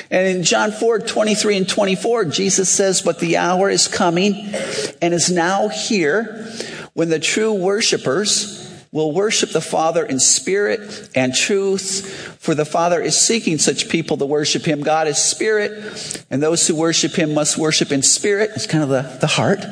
And 0.09 0.37
in 0.37 0.43
John 0.43 0.71
4, 0.71 0.99
23 0.99 1.57
and 1.57 1.69
24, 1.69 2.25
Jesus 2.25 2.69
says, 2.69 3.01
but 3.01 3.19
the 3.19 3.37
hour 3.37 3.69
is 3.69 3.87
coming 3.87 4.53
and 5.01 5.13
is 5.13 5.29
now 5.29 5.67
here 5.67 6.47
when 6.93 7.09
the 7.09 7.19
true 7.19 7.53
worshipers 7.53 8.62
will 8.93 9.11
worship 9.11 9.49
the 9.49 9.59
Father 9.59 10.05
in 10.05 10.19
spirit 10.19 11.09
and 11.15 11.33
truth, 11.33 12.37
for 12.39 12.53
the 12.53 12.63
Father 12.63 13.01
is 13.01 13.19
seeking 13.19 13.57
such 13.57 13.89
people 13.89 14.15
to 14.17 14.25
worship 14.25 14.63
him. 14.63 14.81
God 14.81 15.07
is 15.07 15.17
spirit, 15.17 16.25
and 16.29 16.41
those 16.41 16.65
who 16.67 16.75
worship 16.75 17.13
him 17.13 17.33
must 17.33 17.57
worship 17.57 17.91
in 17.91 18.03
spirit. 18.03 18.51
It's 18.55 18.67
kind 18.67 18.83
of 18.83 18.89
the, 18.89 19.17
the 19.19 19.27
heart 19.27 19.65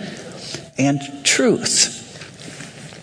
and 0.77 0.99
truth. 1.23 1.99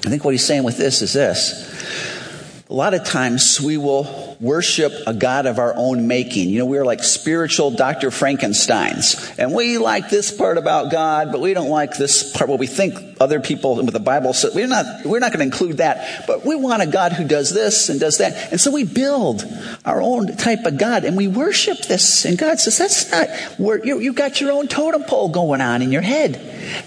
I 0.05 0.11
think 0.11 0.25
what 0.25 0.35
he's 0.35 0.45
saying 0.45 0.65
with 0.65 0.77
this 0.77 1.03
is 1.03 1.13
this. 1.13 2.65
A 2.69 2.75
lot 2.75 2.95
of 2.95 3.05
times 3.05 3.61
we 3.61 3.77
will 3.77 4.28
worship 4.41 4.93
a 5.07 5.15
God 5.15 5.47
of 5.47 5.59
our 5.59 5.75
own 5.77 6.07
making. 6.07 6.49
You 6.51 6.61
know, 6.61 6.67
we're 6.67 6.85
like 6.85 7.03
spiritual 7.03 7.73
Dr. 7.73 8.11
Frankensteins. 8.11 9.35
And 9.39 9.53
we 9.53 9.79
like 9.79 10.11
this 10.11 10.31
part 10.31 10.59
about 10.59 10.93
God, 10.93 11.33
but 11.33 11.41
we 11.41 11.55
don't 11.55 11.71
like 11.71 11.97
this 11.97 12.33
part 12.33 12.49
what 12.49 12.61
we 12.61 12.67
think 12.67 13.17
other 13.21 13.41
people 13.41 13.77
with 13.77 13.93
the 13.93 14.01
Bible 14.01 14.33
said. 14.33 14.53
We're 14.55 14.69
not, 14.69 15.05
we're 15.05 15.19
not 15.19 15.33
going 15.33 15.41
to 15.41 15.53
include 15.53 15.79
that, 15.79 16.27
but 16.27 16.45
we 16.45 16.55
want 16.55 16.83
a 16.83 16.87
God 16.87 17.13
who 17.13 17.27
does 17.27 17.53
this 17.53 17.89
and 17.89 17.99
does 17.99 18.19
that. 18.19 18.53
And 18.53 18.61
so 18.61 18.71
we 18.71 18.85
build 18.85 19.45
our 19.85 20.01
own 20.01 20.37
type 20.37 20.65
of 20.65 20.79
God 20.79 21.05
and 21.05 21.17
we 21.17 21.27
worship 21.27 21.79
this. 21.83 22.25
And 22.25 22.39
God 22.39 22.61
says, 22.61 22.79
that's 22.79 23.11
not 23.11 23.29
where 23.59 23.85
you, 23.85 23.99
you 23.99 24.13
got 24.13 24.41
your 24.41 24.53
own 24.53 24.69
totem 24.69 25.03
pole 25.03 25.31
going 25.31 25.61
on 25.61 25.83
in 25.83 25.91
your 25.91 26.03
head. 26.03 26.35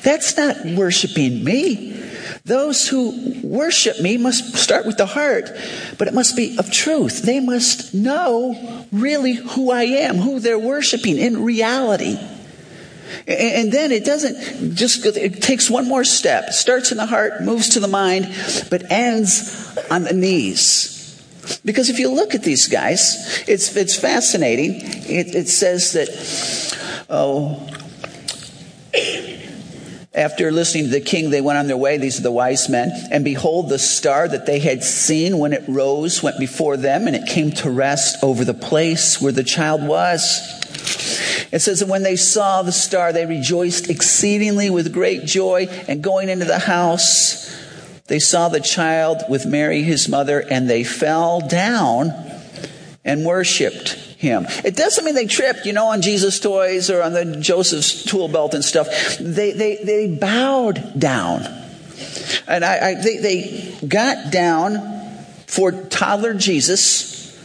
That's 0.03 0.37
not 0.37 0.65
worshiping 0.65 1.43
me. 1.43 1.91
Those 2.43 2.87
who 2.87 3.39
worship 3.43 4.01
me 4.01 4.17
must 4.17 4.55
start 4.55 4.85
with 4.85 4.97
the 4.97 5.05
heart, 5.05 5.49
but 5.97 6.07
it 6.07 6.13
must 6.13 6.35
be 6.35 6.57
of 6.57 6.71
truth. 6.71 7.21
They 7.21 7.39
must 7.39 7.93
know 7.93 8.85
really 8.91 9.33
who 9.33 9.71
I 9.71 9.83
am, 9.83 10.17
who 10.17 10.39
they're 10.39 10.57
worshiping 10.57 11.17
in 11.17 11.43
reality. 11.43 12.17
And 13.27 13.71
then 13.71 13.91
it 13.91 14.05
doesn't 14.05 14.75
just, 14.75 15.05
it 15.05 15.41
takes 15.41 15.69
one 15.69 15.87
more 15.87 16.03
step. 16.03 16.45
It 16.47 16.53
starts 16.53 16.91
in 16.91 16.97
the 16.97 17.05
heart, 17.05 17.41
moves 17.43 17.69
to 17.69 17.79
the 17.79 17.87
mind, 17.87 18.33
but 18.69 18.91
ends 18.91 19.77
on 19.91 20.03
the 20.03 20.13
knees. 20.13 20.97
Because 21.63 21.89
if 21.89 21.99
you 21.99 22.09
look 22.09 22.33
at 22.33 22.43
these 22.43 22.67
guys, 22.67 23.43
it's, 23.47 23.75
it's 23.75 23.95
fascinating. 23.95 24.75
It, 24.81 25.35
it 25.35 25.49
says 25.49 25.93
that, 25.93 27.05
oh, 27.09 27.67
after 30.13 30.51
listening 30.51 30.85
to 30.85 30.89
the 30.89 30.99
king, 30.99 31.29
they 31.29 31.39
went 31.39 31.57
on 31.57 31.67
their 31.67 31.77
way. 31.77 31.97
These 31.97 32.19
are 32.19 32.23
the 32.23 32.31
wise 32.31 32.67
men. 32.67 32.91
And 33.11 33.23
behold, 33.23 33.69
the 33.69 33.79
star 33.79 34.27
that 34.27 34.45
they 34.45 34.59
had 34.59 34.83
seen 34.83 35.37
when 35.37 35.53
it 35.53 35.63
rose 35.69 36.21
went 36.21 36.37
before 36.37 36.75
them, 36.75 37.07
and 37.07 37.15
it 37.15 37.27
came 37.29 37.51
to 37.51 37.69
rest 37.69 38.21
over 38.21 38.43
the 38.43 38.53
place 38.53 39.21
where 39.21 39.31
the 39.31 39.43
child 39.43 39.87
was. 39.87 40.39
It 41.53 41.61
says, 41.61 41.81
And 41.81 41.89
when 41.89 42.03
they 42.03 42.17
saw 42.17 42.61
the 42.61 42.73
star, 42.73 43.13
they 43.13 43.25
rejoiced 43.25 43.89
exceedingly 43.89 44.69
with 44.69 44.93
great 44.93 45.23
joy. 45.23 45.67
And 45.87 46.03
going 46.03 46.27
into 46.27 46.45
the 46.45 46.59
house, 46.59 47.49
they 48.07 48.19
saw 48.19 48.49
the 48.49 48.59
child 48.59 49.23
with 49.29 49.45
Mary, 49.45 49.81
his 49.81 50.09
mother, 50.09 50.41
and 50.41 50.69
they 50.69 50.83
fell 50.83 51.39
down 51.47 52.09
and 53.05 53.25
worshiped 53.25 53.97
him. 54.21 54.45
It 54.63 54.75
doesn't 54.75 55.03
mean 55.03 55.15
they 55.15 55.25
tripped, 55.25 55.65
you 55.65 55.73
know, 55.73 55.87
on 55.87 56.01
Jesus' 56.03 56.39
toys 56.39 56.91
or 56.91 57.01
on 57.01 57.13
the 57.13 57.37
Joseph's 57.37 58.03
tool 58.03 58.27
belt 58.27 58.53
and 58.53 58.63
stuff. 58.63 58.87
They, 59.19 59.51
they, 59.51 59.77
they 59.83 60.07
bowed 60.15 60.97
down. 60.97 61.41
And 62.47 62.63
I, 62.63 62.89
I 62.89 62.93
they, 62.95 63.17
they 63.17 63.77
got 63.87 64.31
down 64.31 64.99
for 65.47 65.71
toddler 65.71 66.35
Jesus, 66.35 67.35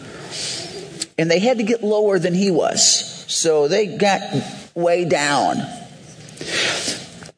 and 1.18 1.30
they 1.30 1.38
had 1.38 1.58
to 1.58 1.64
get 1.64 1.82
lower 1.82 2.18
than 2.18 2.34
he 2.34 2.50
was. 2.50 3.24
So 3.26 3.68
they 3.68 3.96
got 3.96 4.20
way 4.74 5.06
down. 5.06 5.56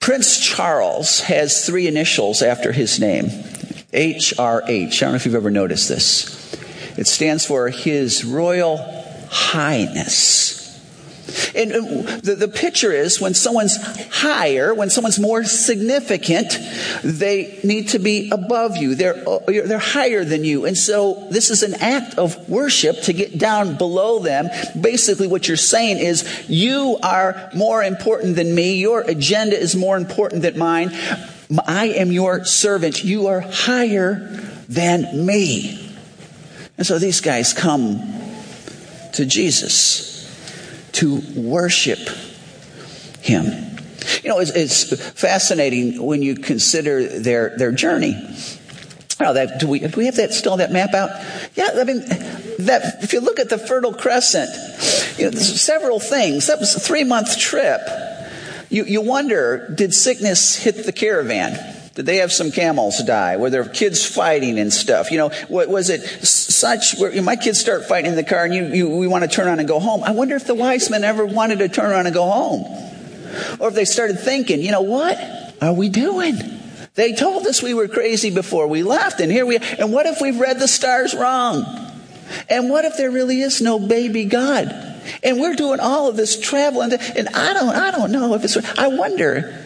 Prince 0.01 0.41
Charles 0.41 1.21
has 1.21 1.65
three 1.65 1.87
initials 1.87 2.43
after 2.43 2.73
his 2.73 2.99
name 2.99 3.27
HRH. 3.93 4.97
I 4.97 5.01
don't 5.01 5.13
know 5.13 5.15
if 5.15 5.27
you've 5.27 5.35
ever 5.35 5.51
noticed 5.51 5.89
this. 5.89 6.39
It 6.99 7.07
stands 7.07 7.47
for 7.47 7.69
His 7.69 8.25
Royal 8.25 8.98
highness. 9.31 10.59
And 11.55 11.71
the, 12.23 12.37
the 12.39 12.49
picture 12.49 12.93
is 12.93 13.21
when 13.21 13.35
someone's 13.35 13.77
higher, 14.11 14.75
when 14.75 14.91
someone's 14.91 15.19
more 15.19 15.45
significant, 15.45 16.59
they 17.05 17.61
need 17.63 17.89
to 17.89 17.99
be 17.99 18.31
above 18.31 18.77
you. 18.77 18.95
They're, 18.95 19.29
uh, 19.29 19.41
they're 19.47 19.79
higher 19.79 20.25
than 20.25 20.45
you. 20.45 20.65
And 20.65 20.77
so 20.77 21.29
this 21.31 21.51
is 21.51 21.63
an 21.63 21.75
act 21.75 22.17
of 22.17 22.49
worship 22.49 23.03
to 23.03 23.13
get 23.13 23.39
down 23.39 23.77
below 23.77 24.21
them. 24.21 24.49
Basically 24.81 25.27
what 25.27 25.49
you're 25.49 25.57
saying 25.57 25.99
is 25.99 26.49
you 26.49 26.99
are 27.03 27.51
more 27.55 27.83
important 27.83 28.37
than 28.37 28.55
me. 28.55 28.77
Your 28.77 29.03
agenda 29.03 29.59
is 29.59 29.77
more 29.77 29.97
important 29.97 30.43
than 30.43 30.59
mine. 30.59 30.91
I 31.67 31.89
am 31.97 32.13
your 32.13 32.45
servant. 32.45 33.05
You 33.05 33.27
are 33.29 33.41
higher 33.41 34.29
than 34.69 35.27
me. 35.27 35.95
And 36.77 36.87
so 36.87 36.99
these 36.99 37.21
guys 37.21 37.53
come 37.53 38.18
to 39.15 39.27
Jesus 39.27 40.17
to 40.93 41.21
worship 41.37 41.99
him. 43.21 43.45
You 44.23 44.31
know, 44.31 44.39
it's, 44.39 44.51
it's 44.51 45.11
fascinating 45.21 46.03
when 46.03 46.23
you 46.23 46.35
consider 46.35 47.21
their, 47.21 47.57
their 47.57 47.73
journey. 47.73 48.15
Oh, 49.21 49.35
that, 49.35 49.59
do, 49.59 49.69
we, 49.69 49.81
do 49.81 49.97
we 49.97 50.07
have 50.07 50.17
that 50.17 50.33
still 50.33 50.59
that 50.59 50.71
map 50.71 50.95
out? 50.95 51.11
Yeah, 51.55 51.71
I 51.75 51.85
mean, 51.85 52.01
that 52.61 53.03
if 53.03 53.13
you 53.13 53.21
look 53.21 53.41
at 53.41 53.49
the 53.49 53.59
Fertile 53.59 53.93
Crescent, 53.93 54.51
you 55.19 55.31
know, 55.31 55.37
several 55.37 55.99
things. 56.01 56.47
That 56.47 56.61
was 56.61 56.75
a 56.77 56.81
three 56.81 57.05
month 57.05 57.39
trip. 57.39 57.81
You, 58.71 58.85
you 58.85 59.01
wonder, 59.01 59.73
did 59.75 59.95
sickness 59.95 60.57
hit 60.57 60.85
the 60.85 60.93
caravan? 60.93 61.77
Did 61.99 62.07
they 62.07 62.19
have 62.19 62.31
some 62.31 62.53
camels 62.53 63.03
die? 63.03 63.39
Were 63.39 63.51
there 63.51 63.65
kids 63.65 64.07
fighting 64.07 64.61
and 64.61 64.73
stuff? 64.73 65.11
You 65.11 65.19
know, 65.19 65.31
was 65.49 65.91
it 65.91 66.03
such 66.25 66.97
where 66.97 67.21
my 67.23 67.35
kids 67.35 67.59
start 67.59 67.87
fighting 67.87 68.13
in 68.13 68.17
the 68.17 68.23
car 68.23 68.45
and 68.45 68.55
you, 68.55 68.67
you, 68.67 68.89
we 68.89 69.09
want 69.09 69.25
to 69.25 69.29
turn 69.29 69.49
around 69.49 69.59
and 69.59 69.67
go 69.67 69.81
home? 69.81 70.05
I 70.05 70.13
wonder 70.13 70.37
if 70.37 70.47
the 70.47 70.55
wise 70.55 70.91
men 70.91 71.03
ever 71.03 71.27
wanted 71.27 71.59
to 71.59 71.69
turn 71.69 71.91
around 71.91 72.07
and 72.07 72.15
go 72.15 72.31
home. 72.31 72.63
Or 73.59 73.67
if 73.67 73.75
they 73.75 73.85
started 73.85 74.21
thinking, 74.21 74.61
you 74.61 74.71
know, 74.71 74.83
what 74.83 75.19
are 75.61 75.73
we 75.73 75.89
doing? 75.89 76.37
They 76.95 77.17
told 77.17 77.45
us 77.49 77.65
we 77.65 77.75
were 77.75 77.89
crazy 77.89 78.31
before 78.31 78.69
we 78.69 78.85
left 78.85 79.19
and 79.19 79.33
here 79.33 79.45
we 79.45 79.57
are. 79.57 79.63
And 79.81 79.93
what 79.93 80.07
if 80.07 80.21
we've 80.21 80.39
read 80.39 80.61
the 80.61 80.69
stars 80.69 81.17
wrong? 81.17 81.65
And 82.49 82.71
what 82.71 82.85
if 82.85 82.97
there 82.97 83.11
really 83.11 83.41
is 83.41 83.61
no 83.61 83.81
baby 83.81 84.25
God? 84.25 84.69
And 85.25 85.41
we're 85.41 85.57
doing 85.57 85.81
all 85.81 86.07
of 86.07 86.17
this 86.17 86.39
traveling, 86.39 86.93
and 86.93 87.29
I 87.31 87.55
don't, 87.55 87.75
I 87.75 87.91
don't 87.91 88.13
know 88.13 88.35
if 88.35 88.45
it's, 88.45 88.57
I 88.79 88.87
wonder 88.87 89.65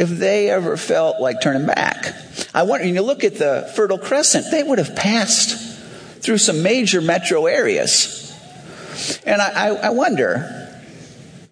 if 0.00 0.08
they 0.08 0.48
ever 0.48 0.78
felt 0.78 1.20
like 1.20 1.42
turning 1.42 1.66
back. 1.66 2.14
I 2.54 2.62
wonder, 2.62 2.86
when 2.86 2.94
you 2.94 3.02
look 3.02 3.22
at 3.22 3.36
the 3.36 3.70
Fertile 3.76 3.98
Crescent, 3.98 4.50
they 4.50 4.62
would 4.62 4.78
have 4.78 4.96
passed 4.96 5.78
through 6.22 6.38
some 6.38 6.62
major 6.62 7.02
metro 7.02 7.44
areas. 7.44 8.26
And 9.26 9.42
I, 9.42 9.48
I, 9.48 9.68
I 9.68 9.90
wonder, 9.90 10.59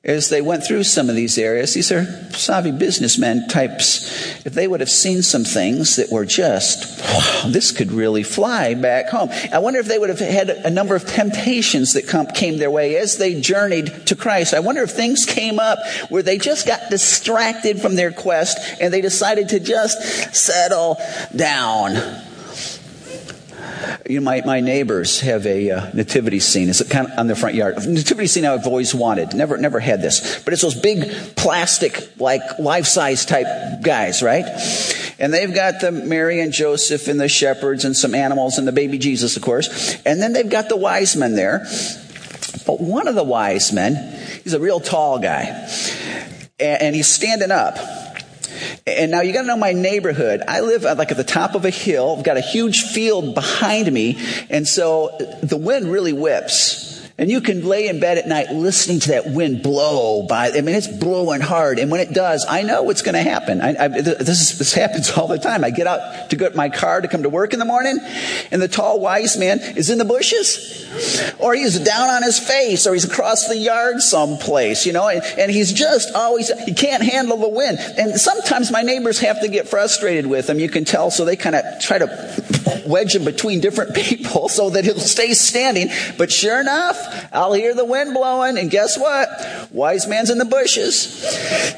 as 0.05 0.29
they 0.29 0.41
went 0.41 0.65
through 0.65 0.85
some 0.85 1.11
of 1.11 1.17
these 1.17 1.37
areas, 1.39 1.75
these 1.75 1.91
are 1.91 2.05
savvy 2.33 2.71
businessmen 2.71 3.49
types, 3.49 4.47
if 4.47 4.55
they 4.55 4.69
would 4.69 4.81
have 4.81 4.91
seen 4.91 5.23
some 5.23 5.45
things 5.45 5.97
that 5.97 6.11
were 6.11 6.25
just, 6.25 7.01
wow, 7.13 7.51
this 7.51 7.73
could 7.73 7.91
really 7.91 8.23
fly 8.23 8.75
back 8.75 9.09
home. 9.09 9.29
I 9.53 9.59
wonder 9.59 9.81
if 9.81 9.87
they 9.87 9.99
would 9.99 10.09
have 10.09 10.21
had 10.21 10.51
a 10.51 10.71
number 10.71 10.95
of 10.95 11.05
temptations 11.05 11.95
that 11.95 12.07
come, 12.07 12.27
came 12.27 12.59
their 12.59 12.71
way 12.71 12.97
as 12.97 13.17
they 13.17 13.41
journeyed 13.41 14.07
to 14.07 14.15
Christ. 14.15 14.55
I 14.55 14.61
wonder 14.61 14.83
if 14.83 14.91
things 14.91 15.27
came 15.27 15.59
up 15.59 15.79
where 16.11 16.23
they 16.23 16.39
just 16.39 16.67
got 16.67 16.91
distracted 16.91 17.81
from 17.81 17.97
their 17.97 18.13
quest 18.13 18.59
and 18.81 18.95
they 18.95 19.01
decided 19.01 19.49
to 19.51 19.61
just 19.61 20.35
settle 20.35 20.97
down 21.35 22.25
you 24.09 24.21
know, 24.21 24.25
my, 24.25 24.43
my 24.45 24.61
neighbors 24.61 25.21
have 25.21 25.47
a 25.47 25.71
uh, 25.71 25.91
nativity 25.93 26.41
scene. 26.41 26.71
It's 26.71 26.83
kind 26.89 27.07
of 27.07 27.19
on 27.19 27.27
their 27.27 27.37
front 27.37 27.55
yard. 27.55 27.77
Nativity 27.87 28.27
scene 28.27 28.47
I've 28.47 28.67
always 28.67 28.95
wanted. 28.95 29.35
Never, 29.35 29.59
never 29.59 29.81
had 29.81 30.01
this. 30.01 30.43
But 30.43 30.55
it's 30.55 30.63
those 30.63 30.75
big 30.75 31.13
plastic, 31.37 32.19
like 32.19 32.59
life-size 32.59 33.27
type 33.27 33.83
guys, 33.83 34.23
right? 34.23 34.47
And 35.19 35.35
they've 35.35 35.55
got 35.55 35.81
the 35.81 35.93
Mary 35.93 36.41
and 36.41 36.53
Joseph 36.53 37.07
and 37.07 37.21
the 37.21 37.29
shepherds 37.29 37.85
and 37.85 37.95
some 37.95 38.15
animals 38.15 38.57
and 38.57 38.67
the 38.67 38.73
baby 38.73 38.97
Jesus, 38.97 39.37
of 39.37 39.43
course. 39.43 39.97
And 40.07 40.23
then 40.23 40.33
they've 40.33 40.49
got 40.49 40.71
the 40.71 40.77
wise 40.77 41.15
men 41.15 41.35
there. 41.35 41.67
But 42.67 42.81
one 42.81 43.09
of 43.09 43.15
the 43.15 43.25
wise 43.25 43.73
men, 43.73 44.19
he's 44.43 44.55
a 44.55 44.61
real 44.61 44.81
tall 44.81 45.19
guy. 45.19 45.69
And 46.59 46.97
he's 46.97 47.09
standing 47.09 47.51
up. 47.51 47.77
And 48.97 49.11
now 49.11 49.21
you 49.21 49.33
got 49.33 49.43
to 49.43 49.47
know 49.47 49.57
my 49.57 49.73
neighborhood. 49.73 50.43
I 50.47 50.61
live 50.61 50.85
uh, 50.85 50.95
like 50.97 51.11
at 51.11 51.17
the 51.17 51.25
top 51.25 51.55
of 51.55 51.65
a 51.65 51.71
hill. 51.71 52.17
I've 52.17 52.25
got 52.25 52.37
a 52.37 52.43
huge 52.43 52.85
field 52.85 53.35
behind 53.35 53.93
me. 53.93 54.19
And 54.51 54.67
so 54.67 55.17
the 55.43 55.57
wind 55.57 55.91
really 55.91 56.13
whips. 56.13 56.88
And 57.21 57.29
you 57.29 57.41
can 57.41 57.67
lay 57.67 57.89
in 57.89 57.99
bed 57.99 58.17
at 58.17 58.29
night 58.29 58.53
listening 58.53 59.01
to 59.01 59.09
that 59.09 59.27
wind 59.27 59.61
blow 59.61 60.23
by. 60.23 60.51
I 60.51 60.61
mean, 60.61 60.77
it's 60.77 60.87
blowing 60.87 61.41
hard. 61.41 61.81
And 61.81 61.91
when 61.91 61.99
it 61.99 62.13
does, 62.13 62.47
I 62.49 62.63
know 62.63 62.85
what's 62.85 63.03
going 63.03 63.17
to 63.17 63.29
happen. 63.29 63.61
I, 63.61 63.75
I, 63.77 63.89
this, 63.89 64.41
is, 64.41 64.59
this 64.59 64.73
happens 64.73 65.11
all 65.17 65.27
the 65.27 65.39
time. 65.39 65.65
I 65.65 65.71
get 65.71 65.89
out 65.89 66.31
to 66.31 66.37
get 66.37 66.55
my 66.55 66.69
car 66.69 67.01
to 67.01 67.09
come 67.09 67.25
to 67.25 67.29
work 67.29 67.53
in 67.53 67.59
the 67.59 67.65
morning, 67.65 67.99
and 68.53 68.63
the 68.63 68.69
tall 68.69 69.01
wise 69.01 69.37
man 69.37 69.59
is 69.59 69.91
in 69.91 69.99
the 69.99 70.05
bushes, 70.05 71.35
or 71.41 71.55
he's 71.55 71.81
down 71.81 72.09
on 72.09 72.23
his 72.23 72.39
face, 72.39 72.87
or 72.87 72.95
he's 72.95 73.05
across 73.05 73.49
the 73.49 73.57
yard 73.57 74.01
someplace, 74.01 74.87
you 74.87 74.93
know, 74.93 75.09
and, 75.09 75.23
and 75.39 75.51
he's 75.51 75.73
just 75.73 76.15
always, 76.15 76.53
he 76.65 76.73
can't 76.73 77.03
handle 77.03 77.37
the 77.37 77.49
wind. 77.49 77.79
And 77.99 78.19
sometimes 78.21 78.71
my 78.71 78.83
neighbors 78.83 79.19
have 79.21 79.41
to 79.41 79.49
get 79.49 79.67
frustrated 79.67 80.27
with 80.27 80.49
him, 80.49 80.61
you 80.61 80.69
can 80.69 80.85
tell, 80.85 81.11
so 81.11 81.25
they 81.25 81.37
kind 81.37 81.57
of 81.57 81.65
try 81.81 81.99
to 81.99 82.07
wedge 82.87 83.15
him 83.15 83.25
between 83.25 83.61
different 83.61 83.95
people 83.95 84.49
so 84.49 84.71
that 84.71 84.85
he'll 84.85 84.99
stay 84.99 85.35
standing. 85.35 85.89
But 86.17 86.31
sure 86.31 86.61
enough, 86.61 86.97
I'll 87.33 87.53
hear 87.53 87.75
the 87.75 87.85
wind 87.85 88.15
blowing, 88.15 88.59
and 88.59 88.71
guess 88.71 88.99
what? 88.99 89.29
Wise 89.73 90.07
man's 90.07 90.31
in 90.31 90.39
the 90.39 90.45
bushes. 90.45 90.99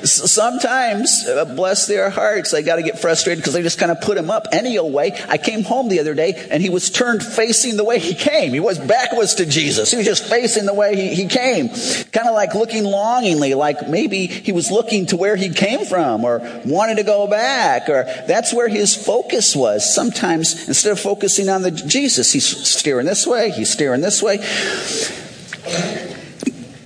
Sometimes, 0.04 1.26
uh, 1.26 1.44
bless 1.44 1.86
their 1.86 2.10
hearts, 2.10 2.50
they 2.50 2.62
got 2.62 2.76
to 2.76 2.82
get 2.82 2.98
frustrated 2.98 3.42
because 3.42 3.54
they 3.54 3.62
just 3.62 3.78
kind 3.78 3.92
of 3.92 4.00
put 4.00 4.16
him 4.16 4.30
up 4.30 4.46
any 4.52 4.78
old 4.78 4.92
way. 4.92 5.12
I 5.28 5.38
came 5.38 5.62
home 5.62 5.88
the 5.88 6.00
other 6.00 6.14
day, 6.14 6.46
and 6.50 6.62
he 6.62 6.70
was 6.70 6.90
turned 6.90 7.22
facing 7.22 7.76
the 7.76 7.84
way 7.84 7.98
he 7.98 8.14
came. 8.14 8.52
He 8.52 8.60
was 8.60 8.78
backwards 8.78 9.36
to 9.36 9.46
Jesus. 9.46 9.90
He 9.90 9.96
was 9.96 10.06
just 10.06 10.24
facing 10.24 10.66
the 10.66 10.74
way 10.74 10.96
he, 10.96 11.14
he 11.14 11.26
came. 11.26 11.68
Kind 11.68 12.28
of 12.28 12.34
like 12.34 12.54
looking 12.54 12.84
longingly, 12.84 13.54
like 13.54 13.88
maybe 13.88 14.26
he 14.26 14.52
was 14.52 14.70
looking 14.70 15.06
to 15.06 15.16
where 15.16 15.36
he 15.36 15.50
came 15.50 15.86
from 15.86 16.24
or 16.24 16.40
wanted 16.64 16.96
to 16.96 17.04
go 17.04 17.26
back, 17.26 17.88
or 17.88 18.04
that's 18.26 18.52
where 18.52 18.68
his 18.68 18.94
focus 18.94 19.54
was. 19.54 19.94
Sometimes 19.94 20.76
instead 20.80 20.92
of 20.92 21.00
focusing 21.00 21.50
on 21.50 21.60
the 21.60 21.70
Jesus, 21.70 22.32
he's 22.32 22.46
steering 22.66 23.04
this 23.04 23.26
way, 23.26 23.50
he's 23.50 23.68
steering 23.68 24.00
this 24.00 24.22
way. 24.22 24.36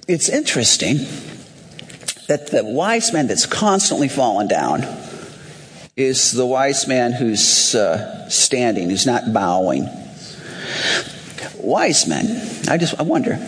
It's 0.08 0.28
interesting 0.28 0.96
that 2.26 2.48
the 2.50 2.64
wise 2.64 3.12
man 3.12 3.28
that's 3.28 3.46
constantly 3.46 4.08
falling 4.08 4.48
down 4.48 4.82
is 5.96 6.32
the 6.32 6.44
wise 6.44 6.88
man 6.88 7.12
who's 7.12 7.76
uh, 7.76 8.28
standing, 8.28 8.90
who's 8.90 9.06
not 9.06 9.32
bowing. 9.32 9.88
Wise 11.58 12.08
men, 12.08 12.26
I 12.68 12.78
just 12.78 12.98
I 12.98 13.04
wonder, 13.04 13.38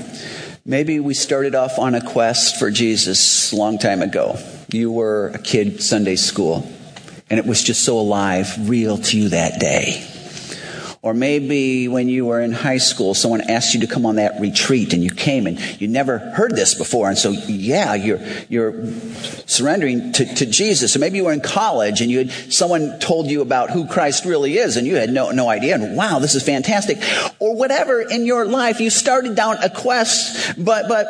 maybe 0.64 1.00
we 1.00 1.14
started 1.14 1.56
off 1.56 1.76
on 1.80 1.96
a 1.96 2.08
quest 2.08 2.56
for 2.56 2.70
Jesus 2.70 3.52
a 3.52 3.56
long 3.56 3.78
time 3.78 4.00
ago. 4.00 4.38
You 4.70 4.92
were 4.92 5.30
a 5.30 5.40
kid 5.40 5.82
Sunday 5.82 6.14
school, 6.14 6.70
and 7.28 7.40
it 7.40 7.46
was 7.46 7.64
just 7.64 7.82
so 7.82 7.98
alive, 7.98 8.70
real 8.70 8.96
to 8.96 9.18
you 9.18 9.30
that 9.30 9.58
day. 9.58 10.12
Or 11.06 11.14
maybe 11.14 11.86
when 11.86 12.08
you 12.08 12.26
were 12.26 12.40
in 12.40 12.50
high 12.50 12.78
school, 12.78 13.14
someone 13.14 13.40
asked 13.42 13.74
you 13.74 13.80
to 13.82 13.86
come 13.86 14.04
on 14.06 14.16
that 14.16 14.40
retreat 14.40 14.92
and 14.92 15.04
you 15.04 15.10
came 15.10 15.46
and 15.46 15.80
you 15.80 15.86
never 15.86 16.18
heard 16.18 16.56
this 16.56 16.74
before. 16.74 17.08
And 17.08 17.16
so, 17.16 17.30
yeah, 17.30 17.94
you're, 17.94 18.18
you're 18.48 18.90
surrendering 19.46 20.10
to, 20.14 20.24
to 20.34 20.46
Jesus. 20.46 20.96
Or 20.96 20.98
maybe 20.98 21.18
you 21.18 21.26
were 21.26 21.32
in 21.32 21.42
college 21.42 22.00
and 22.00 22.10
you 22.10 22.18
had, 22.18 22.32
someone 22.52 22.98
told 22.98 23.30
you 23.30 23.40
about 23.40 23.70
who 23.70 23.86
Christ 23.86 24.24
really 24.24 24.58
is 24.58 24.76
and 24.76 24.84
you 24.84 24.96
had 24.96 25.10
no, 25.10 25.30
no 25.30 25.48
idea. 25.48 25.76
And 25.76 25.96
wow, 25.96 26.18
this 26.18 26.34
is 26.34 26.42
fantastic. 26.42 26.98
Or 27.38 27.54
whatever 27.54 28.00
in 28.00 28.26
your 28.26 28.44
life, 28.44 28.80
you 28.80 28.90
started 28.90 29.36
down 29.36 29.58
a 29.62 29.70
quest, 29.70 30.56
but, 30.58 30.88
but 30.88 31.06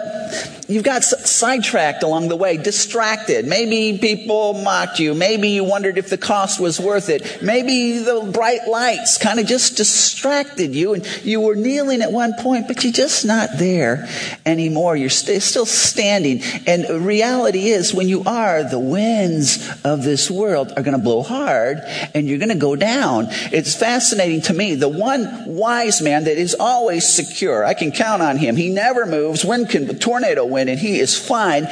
you've 0.69 0.85
got 0.85 1.05
sidetracked 1.05 2.03
along 2.03 2.29
the 2.29 2.37
way, 2.37 2.59
distracted. 2.59 3.47
Maybe 3.47 3.97
people 3.97 4.53
mocked 4.53 4.99
you. 4.99 5.15
Maybe 5.15 5.49
you 5.49 5.65
wondered 5.65 5.97
if 5.97 6.11
the 6.11 6.19
cost 6.19 6.61
was 6.61 6.79
worth 6.79 7.09
it. 7.09 7.43
Maybe 7.43 7.97
the 7.97 8.31
bright 8.31 8.69
lights 8.69 9.17
kind 9.17 9.41
of 9.41 9.47
just 9.47 9.75
distracted 9.87 10.75
you 10.75 10.95
and 10.95 11.07
you 11.25 11.41
were 11.41 11.55
kneeling 11.55 12.03
at 12.03 12.11
one 12.11 12.35
point, 12.41 12.67
but 12.67 12.83
you're 12.83 12.93
just 12.93 13.25
not 13.25 13.49
there 13.59 14.09
anymore. 14.45 14.97
You're 14.97 15.11
st- 15.11 15.43
still 15.43 15.67
standing. 15.67 16.43
And 16.67 17.07
reality 17.07 17.69
is 17.69 17.95
when 17.95 18.09
you 18.09 18.25
are, 18.25 18.69
the 18.69 18.79
winds 18.79 19.71
of 19.85 20.03
this 20.03 20.31
world 20.31 20.73
are 20.77 20.83
going 20.83 20.97
to 20.97 21.03
blow 21.03 21.23
hard 21.23 21.79
and 22.15 22.27
you're 22.27 22.39
going 22.39 22.49
to 22.49 22.55
go 22.55 22.77
down. 22.77 23.27
It's 23.53 23.75
fascinating 23.75 24.43
to 24.43 24.53
me. 24.53 24.75
The 24.75 24.89
one 24.89 25.45
wise 25.47 26.03
man 26.03 26.25
that 26.25 26.39
is 26.39 26.57
always 26.59 27.07
secure, 27.07 27.65
I 27.65 27.75
can 27.75 27.93
count 27.93 28.23
on 28.23 28.37
him. 28.39 28.57
He 28.57 28.69
never 28.69 29.07
moves. 29.07 29.45
Wind 29.45 29.71
can, 29.71 29.99
tornado 29.99 30.45
wind 30.45 30.71
and 30.71 30.79
he 30.79 30.99
is 30.99 31.17
fine. 31.17 31.67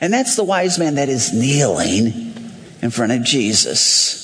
And 0.00 0.12
that's 0.12 0.36
the 0.36 0.44
wise 0.44 0.78
man 0.78 0.94
that 0.94 1.08
is 1.08 1.32
kneeling 1.32 2.34
in 2.82 2.90
front 2.90 3.12
of 3.12 3.22
Jesus. 3.22 4.20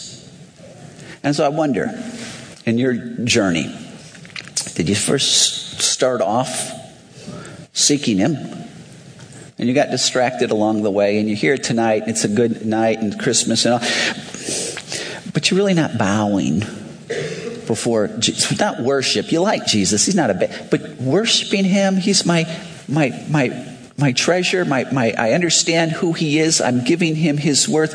And 1.22 1.34
so 1.34 1.44
I 1.44 1.48
wonder, 1.48 1.88
in 2.66 2.78
your 2.78 2.94
journey? 3.24 3.74
Did 4.74 4.88
you 4.88 4.94
first 4.94 5.80
start 5.80 6.20
off 6.20 6.72
seeking 7.72 8.18
Him? 8.18 8.36
And 9.58 9.68
you 9.68 9.74
got 9.74 9.90
distracted 9.90 10.50
along 10.50 10.82
the 10.82 10.90
way, 10.90 11.18
and 11.18 11.28
you're 11.28 11.38
here 11.38 11.56
tonight, 11.56 12.02
it's 12.06 12.24
a 12.24 12.28
good 12.28 12.66
night 12.66 12.98
and 12.98 13.18
Christmas 13.18 13.64
and 13.64 13.74
all. 13.74 13.80
But 15.32 15.50
you're 15.50 15.56
really 15.56 15.74
not 15.74 15.96
bowing 15.96 16.60
before 17.66 18.08
Jesus. 18.18 18.58
Not 18.58 18.80
worship. 18.80 19.32
You 19.32 19.40
like 19.40 19.66
Jesus. 19.66 20.04
He's 20.04 20.14
not 20.14 20.30
a 20.30 20.34
bad, 20.34 20.68
but 20.70 20.96
worshiping 20.96 21.64
Him, 21.64 21.96
He's 21.96 22.26
my, 22.26 22.44
my, 22.86 23.18
my, 23.30 23.76
my 23.96 24.12
treasure. 24.12 24.64
My, 24.64 24.84
my, 24.92 25.14
I 25.16 25.32
understand 25.32 25.92
who 25.92 26.12
He 26.12 26.38
is. 26.38 26.60
I'm 26.60 26.84
giving 26.84 27.14
Him 27.14 27.38
His 27.38 27.68
worth. 27.68 27.94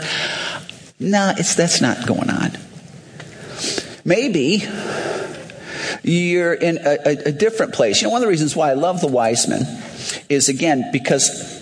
No, 1.00 1.34
it's, 1.38 1.56
that's 1.56 1.82
not 1.82 2.08
going 2.08 2.30
on. 2.30 2.52
Maybe 4.04 4.64
you're 6.04 6.54
in 6.54 6.78
a, 6.80 6.98
a, 7.06 7.12
a, 7.28 7.32
different 7.32 7.74
place. 7.74 8.02
You 8.02 8.08
know, 8.08 8.12
one 8.12 8.22
of 8.22 8.26
the 8.26 8.30
reasons 8.30 8.56
why 8.56 8.72
I 8.72 8.74
love 8.74 9.02
the 9.02 9.08
wise 9.08 9.48
men 9.48 9.62
is 10.30 10.50
again 10.50 10.90
because 10.92 11.60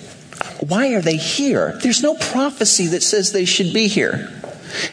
why 0.60 0.94
are 0.94 1.02
they 1.02 1.18
here? 1.18 1.78
There's 1.82 2.04
no 2.04 2.16
prophecy 2.16 2.88
that 2.88 3.04
says 3.04 3.32
they 3.32 3.46
should 3.46 3.74
be 3.74 3.88
here. 3.88 4.32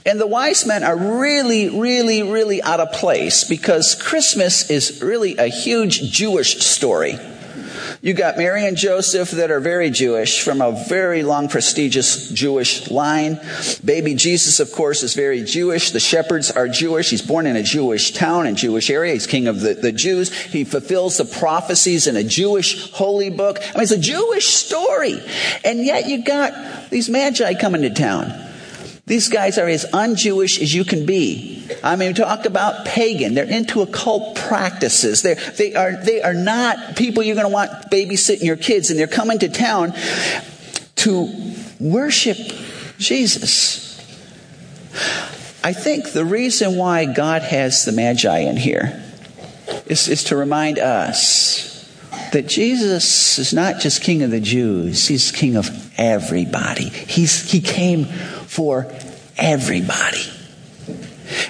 And 0.04 0.20
the 0.20 0.26
wise 0.26 0.66
men 0.66 0.82
are 0.82 0.96
really, 0.96 1.68
really, 1.68 2.22
really 2.22 2.62
out 2.62 2.80
of 2.80 2.92
place 2.92 3.44
because 3.44 3.94
Christmas 3.94 4.70
is 4.70 5.02
really 5.02 5.36
a 5.36 5.46
huge 5.46 6.10
Jewish 6.10 6.60
story. 6.60 7.18
You 8.06 8.14
got 8.14 8.38
Mary 8.38 8.64
and 8.64 8.76
Joseph 8.76 9.32
that 9.32 9.50
are 9.50 9.58
very 9.58 9.90
Jewish 9.90 10.40
from 10.40 10.60
a 10.60 10.70
very 10.70 11.24
long, 11.24 11.48
prestigious 11.48 12.30
Jewish 12.30 12.88
line. 12.88 13.40
Baby 13.84 14.14
Jesus, 14.14 14.60
of 14.60 14.70
course, 14.70 15.02
is 15.02 15.14
very 15.14 15.42
Jewish. 15.42 15.90
The 15.90 15.98
shepherds 15.98 16.52
are 16.52 16.68
Jewish. 16.68 17.10
He's 17.10 17.20
born 17.20 17.48
in 17.48 17.56
a 17.56 17.64
Jewish 17.64 18.12
town 18.12 18.46
and 18.46 18.56
Jewish 18.56 18.90
area. 18.90 19.14
He's 19.14 19.26
king 19.26 19.48
of 19.48 19.58
the, 19.58 19.74
the 19.74 19.90
Jews. 19.90 20.32
He 20.32 20.62
fulfills 20.62 21.16
the 21.16 21.24
prophecies 21.24 22.06
in 22.06 22.14
a 22.14 22.22
Jewish 22.22 22.92
holy 22.92 23.28
book. 23.28 23.58
I 23.60 23.72
mean, 23.74 23.82
it's 23.82 23.90
a 23.90 23.98
Jewish 23.98 24.46
story. 24.46 25.20
And 25.64 25.84
yet 25.84 26.06
you 26.06 26.22
got 26.22 26.90
these 26.90 27.08
magi 27.08 27.54
coming 27.54 27.82
to 27.82 27.90
town. 27.90 28.45
These 29.06 29.28
guys 29.28 29.56
are 29.56 29.68
as 29.68 29.86
un-Jewish 29.92 30.60
as 30.60 30.74
you 30.74 30.84
can 30.84 31.06
be. 31.06 31.64
I 31.84 31.94
mean, 31.94 32.12
talk 32.12 32.44
about 32.44 32.86
pagan. 32.86 33.34
They're 33.34 33.44
into 33.44 33.80
occult 33.80 34.34
practices. 34.34 35.22
They're, 35.22 35.36
they 35.36 35.76
are, 35.76 35.96
they 35.96 36.22
are 36.22 36.34
not 36.34 36.96
people 36.96 37.22
you're 37.22 37.36
going 37.36 37.46
to 37.46 37.52
want 37.52 37.70
babysitting 37.88 38.42
your 38.42 38.56
kids, 38.56 38.90
and 38.90 38.98
they're 38.98 39.06
coming 39.06 39.38
to 39.38 39.48
town 39.48 39.94
to 40.96 41.32
worship 41.78 42.36
Jesus. 42.98 43.96
I 45.62 45.72
think 45.72 46.12
the 46.12 46.24
reason 46.24 46.76
why 46.76 47.04
God 47.04 47.42
has 47.42 47.84
the 47.84 47.92
Magi 47.92 48.38
in 48.38 48.56
here 48.56 49.04
is, 49.86 50.08
is 50.08 50.24
to 50.24 50.36
remind 50.36 50.80
us 50.80 51.74
that 52.32 52.48
Jesus 52.48 53.38
is 53.38 53.52
not 53.52 53.80
just 53.80 54.02
King 54.02 54.22
of 54.22 54.30
the 54.32 54.40
Jews, 54.40 55.06
He's 55.06 55.30
King 55.30 55.56
of 55.56 55.68
everybody. 55.96 56.88
He's, 56.88 57.50
he 57.50 57.60
came 57.60 58.06
for 58.56 58.90
everybody. 59.36 60.22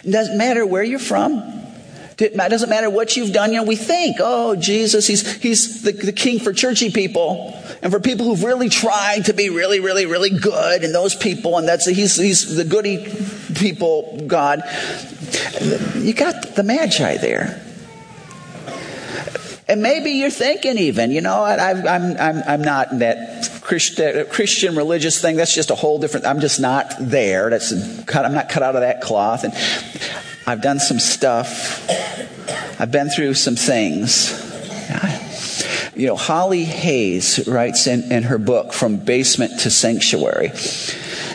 It 0.05 0.11
doesn't 0.11 0.37
matter 0.37 0.67
where 0.67 0.83
you're 0.83 0.99
from. 0.99 1.53
It 2.19 2.35
doesn't 2.35 2.71
matter 2.71 2.91
what 2.91 3.17
you've 3.17 3.33
done. 3.33 3.53
You 3.53 3.59
know, 3.59 3.65
we 3.65 3.77
think, 3.77 4.17
oh, 4.21 4.57
Jesus, 4.57 5.07
he's, 5.07 5.37
he's 5.37 5.83
the, 5.83 5.93
the 5.93 6.13
king 6.13 6.41
for 6.41 6.53
churchy 6.53 6.91
people 6.91 7.55
and 7.83 7.93
for 7.93 8.01
people 8.01 8.27
who've 8.27 8.43
really 8.43 8.71
tried 8.71 9.27
to 9.27 9.35
be 9.35 9.51
really, 9.51 9.81
really, 9.81 10.07
really 10.07 10.31
good 10.31 10.83
and 10.83 10.95
those 10.95 11.15
people, 11.15 11.59
and 11.59 11.69
that's, 11.69 11.87
he's, 11.87 12.17
he's 12.17 12.57
the 12.57 12.65
goody 12.65 13.07
people, 13.55 14.25
God. 14.27 14.63
You 15.95 16.15
got 16.15 16.57
the 16.57 16.63
Magi 16.65 17.19
there. 17.19 17.63
And 19.69 19.83
maybe 19.83 20.13
you're 20.13 20.31
thinking 20.31 20.79
even, 20.79 21.11
you 21.11 21.21
know, 21.21 21.45
am 21.45 21.87
I'm, 21.87 22.17
I'm, 22.17 22.43
I'm 22.47 22.63
not 22.63 22.99
that 23.01 23.36
Christian, 23.67 24.21
uh, 24.21 24.25
Christian 24.25 24.77
religious 24.77 25.21
thing. 25.21 25.35
That's 25.35 25.53
just 25.53 25.71
a 25.71 25.75
whole 25.75 25.99
different, 25.99 26.25
I'm 26.25 26.39
just 26.39 26.61
not 26.61 26.95
there. 27.01 27.51
That's 27.51 27.73
I'm 27.73 28.33
not 28.33 28.49
cut 28.49 28.63
out 28.63 28.77
of 28.77 28.83
that 28.83 29.01
cloth. 29.01 29.43
And 29.43 29.53
I've 30.47 30.63
done 30.63 30.79
some 30.79 31.01
stuff. 31.01 31.85
I've 32.81 32.93
been 32.93 33.11
through 33.11 33.35
some 33.35 33.57
things. 33.57 34.43
You 35.97 36.07
know, 36.07 36.15
Holly 36.15 36.65
Hayes 36.65 37.49
writes 37.49 37.87
in, 37.87 38.13
in 38.13 38.25
her 38.25 38.39
book, 38.39 38.73
From 38.73 38.99
Basement 38.99 39.61
to 39.61 39.71
Sanctuary. 39.71 40.53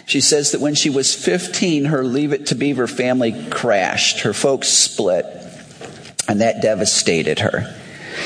She 0.05 0.21
says 0.21 0.51
that 0.51 0.61
when 0.61 0.75
she 0.75 0.89
was 0.89 1.15
15, 1.15 1.85
her 1.85 2.03
Leave 2.03 2.31
It 2.31 2.45
to 2.47 2.55
Beaver 2.55 2.87
family 2.87 3.49
crashed. 3.49 4.21
Her 4.21 4.33
folks 4.33 4.69
split, 4.69 5.25
and 6.27 6.41
that 6.41 6.61
devastated 6.61 7.39
her. 7.39 7.75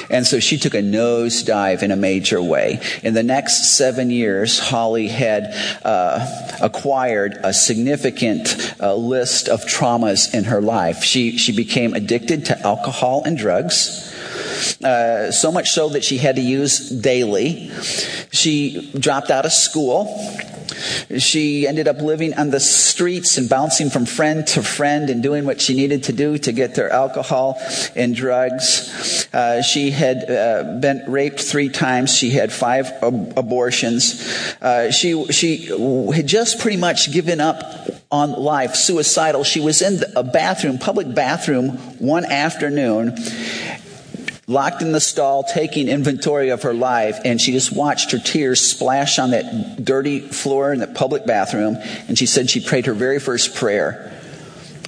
And 0.09 0.25
so 0.25 0.39
she 0.39 0.57
took 0.57 0.73
a 0.73 0.81
nosedive 0.81 1.81
in 1.81 1.91
a 1.91 1.95
major 1.95 2.41
way. 2.41 2.81
In 3.03 3.13
the 3.13 3.23
next 3.23 3.75
seven 3.75 4.09
years, 4.09 4.59
Holly 4.59 5.07
had 5.07 5.53
uh, 5.83 6.25
acquired 6.61 7.37
a 7.43 7.53
significant 7.53 8.75
uh, 8.79 8.95
list 8.95 9.47
of 9.49 9.61
traumas 9.61 10.33
in 10.33 10.45
her 10.45 10.61
life. 10.61 11.03
She, 11.03 11.37
she 11.37 11.55
became 11.55 11.93
addicted 11.93 12.45
to 12.45 12.59
alcohol 12.61 13.23
and 13.25 13.37
drugs. 13.37 14.13
uh, 14.83 15.31
so 15.31 15.51
much 15.51 15.71
so 15.71 15.89
that 15.89 16.03
she 16.03 16.17
had 16.17 16.35
to 16.35 16.41
use 16.41 16.89
daily. 16.89 17.71
She 18.31 18.91
dropped 18.97 19.31
out 19.31 19.45
of 19.45 19.51
school. 19.51 20.07
She 21.17 21.67
ended 21.67 21.87
up 21.87 22.01
living 22.01 22.33
on 22.33 22.49
the 22.49 22.59
streets 22.59 23.37
and 23.37 23.49
bouncing 23.49 23.89
from 23.89 24.05
friend 24.05 24.45
to 24.47 24.63
friend 24.63 25.09
and 25.09 25.21
doing 25.23 25.45
what 25.45 25.61
she 25.61 25.73
needed 25.73 26.03
to 26.05 26.13
do 26.13 26.37
to 26.39 26.51
get 26.51 26.75
their 26.75 26.89
alcohol 26.89 27.57
and 27.95 28.15
drugs. 28.15 28.91
Uh, 29.33 29.61
she 29.61 29.91
had 29.91 30.29
uh, 30.29 30.79
been 30.79 31.03
raped 31.07 31.39
three 31.39 31.69
times. 31.69 32.13
She 32.13 32.31
had 32.31 32.51
five 32.51 32.87
ab- 33.01 33.33
abortions. 33.37 34.55
Uh, 34.61 34.91
she 34.91 35.25
she 35.31 35.67
had 36.13 36.27
just 36.27 36.59
pretty 36.59 36.77
much 36.77 37.11
given 37.11 37.39
up 37.39 37.61
on 38.11 38.31
life, 38.31 38.75
suicidal. 38.75 39.43
She 39.43 39.59
was 39.59 39.81
in 39.81 40.01
a 40.15 40.23
bathroom, 40.23 40.77
public 40.77 41.13
bathroom, 41.13 41.69
one 41.99 42.25
afternoon 42.25 43.17
locked 44.47 44.81
in 44.81 44.91
the 44.91 45.01
stall, 45.01 45.43
taking 45.43 45.87
inventory 45.87 46.49
of 46.49 46.63
her 46.63 46.73
life, 46.73 47.19
and 47.25 47.41
she 47.41 47.51
just 47.51 47.75
watched 47.75 48.11
her 48.11 48.19
tears 48.19 48.61
splash 48.61 49.17
on 49.17 49.31
that 49.31 49.83
dirty 49.83 50.19
floor 50.19 50.71
in 50.71 50.79
the 50.79 50.87
public 50.87 51.25
bathroom. 51.25 51.77
And 52.07 52.17
she 52.17 52.25
said 52.25 52.49
she 52.49 52.59
prayed 52.59 52.85
her 52.85 52.93
very 52.93 53.19
first 53.19 53.55
prayer 53.55 54.11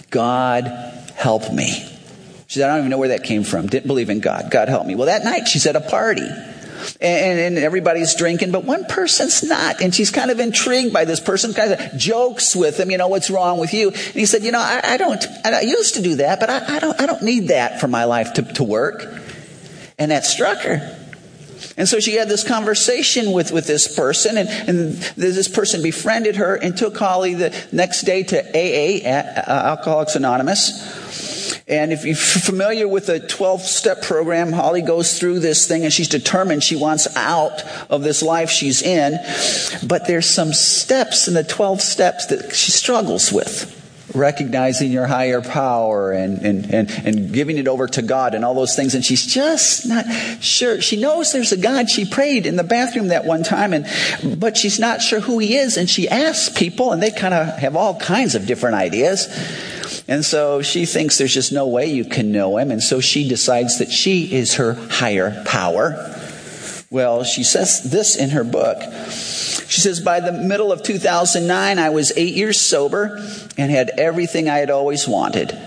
God, 0.10 0.66
help 1.16 1.52
me. 1.52 1.97
She 2.48 2.60
said, 2.60 2.70
I 2.70 2.74
don't 2.74 2.80
even 2.80 2.92
know 2.92 2.98
where 2.98 3.10
that 3.10 3.24
came 3.24 3.44
from. 3.44 3.68
Didn't 3.68 3.88
believe 3.88 4.10
in 4.10 4.22
God. 4.22 4.50
God, 4.50 4.70
help 4.70 4.88
me. 4.88 4.96
Well, 4.96 5.08
that 5.08 5.24
night 5.24 5.48
she's 5.48 5.66
at 5.66 5.76
a 5.76 5.82
party. 5.82 6.28
And, 7.02 7.40
and, 7.40 7.58
everybody's 7.58 8.16
drinking, 8.16 8.52
but 8.52 8.64
one 8.64 8.86
person's 8.86 9.44
not. 9.44 9.82
And 9.82 9.94
she's 9.94 10.12
kind 10.12 10.32
of 10.32 10.40
intrigued 10.40 10.94
by 10.94 11.06
this 11.06 11.20
person, 11.20 11.54
kind 11.54 11.74
of 11.74 11.98
jokes 11.98 12.56
with 12.56 12.80
him, 12.80 12.92
you 12.92 12.98
know, 12.98 13.08
what's 13.08 13.30
wrong 13.30 13.60
with 13.60 13.74
you? 13.74 13.90
And 13.90 13.98
he 13.98 14.26
said, 14.26 14.44
you 14.44 14.52
know, 14.52 14.60
I, 14.60 14.82
I 14.84 14.98
don't, 14.98 15.24
I 15.44 15.62
used 15.62 15.96
to 15.96 16.02
do 16.02 16.16
that, 16.18 16.40
but 16.40 16.50
I, 16.50 16.76
I, 16.78 16.80
don't, 16.80 17.02
I 17.02 17.06
don't 17.08 17.24
need 17.24 17.50
that 17.50 17.82
for 17.82 17.88
my 17.88 18.06
life 18.06 18.34
to, 18.34 18.44
to 18.54 18.64
work. 18.64 19.04
And 19.98 20.12
that 20.12 20.24
struck 20.24 20.60
her. 20.60 20.98
And 21.78 21.90
so 21.90 22.00
she 22.00 22.16
had 22.16 22.30
this 22.30 22.48
conversation 22.48 23.32
with, 23.32 23.52
with 23.52 23.66
this 23.66 23.94
person, 23.94 24.38
and, 24.38 24.48
and 24.48 24.94
this 25.16 25.48
person 25.48 25.82
befriended 25.82 26.36
her 26.38 26.56
and 26.56 26.78
took 26.78 26.96
Holly 26.98 27.34
the 27.34 27.56
next 27.72 28.04
day 28.04 28.24
to 28.24 28.38
AA, 28.40 29.08
uh, 29.08 29.70
Alcoholics 29.70 30.16
Anonymous. 30.16 31.37
And 31.70 31.92
if 31.92 32.06
you're 32.06 32.16
familiar 32.16 32.88
with 32.88 33.08
the 33.08 33.20
12 33.20 33.62
step 33.62 34.02
program, 34.02 34.54
Holly 34.54 34.82
goes 34.82 35.20
through 35.20 35.40
this 35.40 35.68
thing 35.68 35.84
and 35.84 35.92
she's 35.92 36.08
determined 36.08 36.64
she 36.64 36.78
wants 36.78 37.14
out 37.18 37.62
of 37.90 38.04
this 38.04 38.24
life 38.24 38.50
she's 38.50 38.82
in. 38.82 39.18
But 39.86 40.08
there's 40.08 40.30
some 40.30 40.54
steps 40.54 41.28
in 41.28 41.34
the 41.34 41.44
12 41.44 41.82
steps 41.82 42.28
that 42.28 42.56
she 42.56 42.72
struggles 42.72 43.34
with 43.34 43.74
recognizing 44.14 44.92
your 44.92 45.06
higher 45.06 45.42
power 45.42 46.12
and, 46.12 46.40
and, 46.40 46.74
and, 46.74 46.90
and 47.06 47.34
giving 47.34 47.58
it 47.58 47.68
over 47.68 47.88
to 47.88 48.02
God 48.02 48.34
and 48.34 48.46
all 48.46 48.54
those 48.54 48.76
things. 48.76 48.96
And 48.96 49.04
she's 49.04 49.26
just 49.26 49.88
not 49.88 50.06
sure. 50.42 50.82
She 50.82 51.00
knows 51.00 51.34
there's 51.34 51.52
a 51.52 51.58
God. 51.58 51.90
She 51.90 52.06
prayed 52.06 52.46
in 52.46 52.56
the 52.56 52.64
bathroom 52.64 53.10
that 53.10 53.26
one 53.26 53.44
time, 53.44 53.74
and, 53.74 54.40
but 54.40 54.58
she's 54.58 54.80
not 54.80 55.02
sure 55.02 55.20
who 55.20 55.40
he 55.40 55.58
is. 55.58 55.78
And 55.78 55.90
she 55.90 56.08
asks 56.08 56.58
people, 56.58 56.92
and 56.92 57.02
they 57.02 57.12
kind 57.12 57.34
of 57.34 57.58
have 57.60 57.76
all 57.76 58.00
kinds 58.00 58.36
of 58.36 58.46
different 58.46 58.76
ideas. 58.76 59.28
And 60.08 60.24
so 60.24 60.62
she 60.62 60.86
thinks 60.86 61.18
there's 61.18 61.34
just 61.34 61.52
no 61.52 61.68
way 61.68 61.88
you 61.88 62.06
can 62.06 62.32
know 62.32 62.58
him. 62.58 62.72
And 62.72 62.82
so 62.82 63.02
she 63.02 63.28
decides 63.28 63.80
that 63.80 63.92
she 63.92 64.34
is 64.34 64.56
her 64.56 64.74
higher 64.74 65.44
power. 65.46 66.14
Well, 66.90 67.26
she 67.26 67.44
says 67.44 67.84
this 67.84 68.16
in 68.16 68.30
her 68.30 68.46
book. 68.46 68.82
She 69.10 69.82
says, 69.82 70.00
by 70.00 70.22
the 70.22 70.32
middle 70.32 70.72
of 70.72 70.82
2009, 70.84 71.80
I 71.80 71.90
was 71.90 72.14
eight 72.16 72.36
years 72.36 72.60
sober 72.60 73.22
and 73.58 73.70
had 73.70 73.90
everything 73.98 74.48
I 74.48 74.60
had 74.60 74.70
always 74.70 75.06
wanted. 75.06 75.58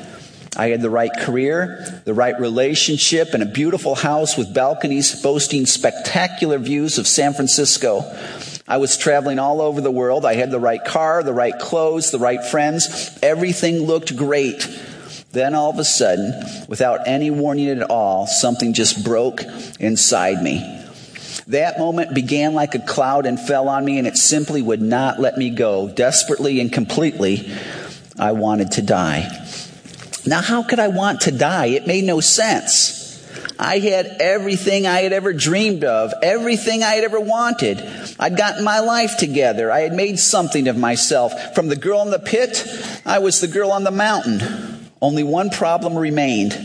I 0.56 0.68
had 0.68 0.80
the 0.80 0.90
right 0.90 1.12
career, 1.20 2.02
the 2.06 2.14
right 2.14 2.38
relationship, 2.40 3.34
and 3.34 3.42
a 3.42 3.46
beautiful 3.46 3.94
house 3.94 4.36
with 4.36 4.52
balconies 4.52 5.20
boasting 5.22 5.66
spectacular 5.66 6.58
views 6.58 6.98
of 6.98 7.06
San 7.06 7.34
Francisco. 7.34 8.00
I 8.70 8.76
was 8.76 8.96
traveling 8.96 9.40
all 9.40 9.60
over 9.60 9.80
the 9.80 9.90
world. 9.90 10.24
I 10.24 10.34
had 10.34 10.52
the 10.52 10.60
right 10.60 10.82
car, 10.84 11.24
the 11.24 11.34
right 11.34 11.58
clothes, 11.58 12.12
the 12.12 12.20
right 12.20 12.42
friends. 12.42 13.18
Everything 13.20 13.80
looked 13.80 14.16
great. 14.16 14.64
Then 15.32 15.56
all 15.56 15.70
of 15.70 15.78
a 15.80 15.84
sudden, 15.84 16.32
without 16.68 17.08
any 17.08 17.32
warning 17.32 17.68
at 17.68 17.90
all, 17.90 18.28
something 18.28 18.72
just 18.72 19.04
broke 19.04 19.42
inside 19.80 20.40
me. 20.44 20.60
That 21.48 21.80
moment 21.80 22.14
began 22.14 22.54
like 22.54 22.76
a 22.76 22.78
cloud 22.78 23.26
and 23.26 23.40
fell 23.40 23.68
on 23.68 23.84
me, 23.84 23.98
and 23.98 24.06
it 24.06 24.16
simply 24.16 24.62
would 24.62 24.80
not 24.80 25.18
let 25.18 25.36
me 25.36 25.50
go. 25.50 25.88
Desperately 25.88 26.60
and 26.60 26.72
completely, 26.72 27.52
I 28.20 28.32
wanted 28.32 28.70
to 28.72 28.82
die. 28.82 29.28
Now, 30.24 30.42
how 30.42 30.62
could 30.62 30.78
I 30.78 30.88
want 30.88 31.22
to 31.22 31.32
die? 31.32 31.66
It 31.66 31.88
made 31.88 32.04
no 32.04 32.20
sense. 32.20 32.99
I 33.62 33.78
had 33.78 34.06
everything 34.20 34.86
I 34.86 35.02
had 35.02 35.12
ever 35.12 35.34
dreamed 35.34 35.84
of, 35.84 36.14
everything 36.22 36.82
I 36.82 36.94
had 36.94 37.04
ever 37.04 37.20
wanted. 37.20 37.78
I'd 38.18 38.38
gotten 38.38 38.64
my 38.64 38.80
life 38.80 39.18
together. 39.18 39.70
I 39.70 39.80
had 39.80 39.92
made 39.92 40.18
something 40.18 40.66
of 40.66 40.78
myself. 40.78 41.54
From 41.54 41.68
the 41.68 41.76
girl 41.76 42.00
in 42.00 42.10
the 42.10 42.18
pit, 42.18 42.66
I 43.04 43.18
was 43.18 43.42
the 43.42 43.48
girl 43.48 43.70
on 43.70 43.84
the 43.84 43.90
mountain. 43.90 44.88
Only 45.02 45.24
one 45.24 45.50
problem 45.50 45.94
remained. 45.94 46.58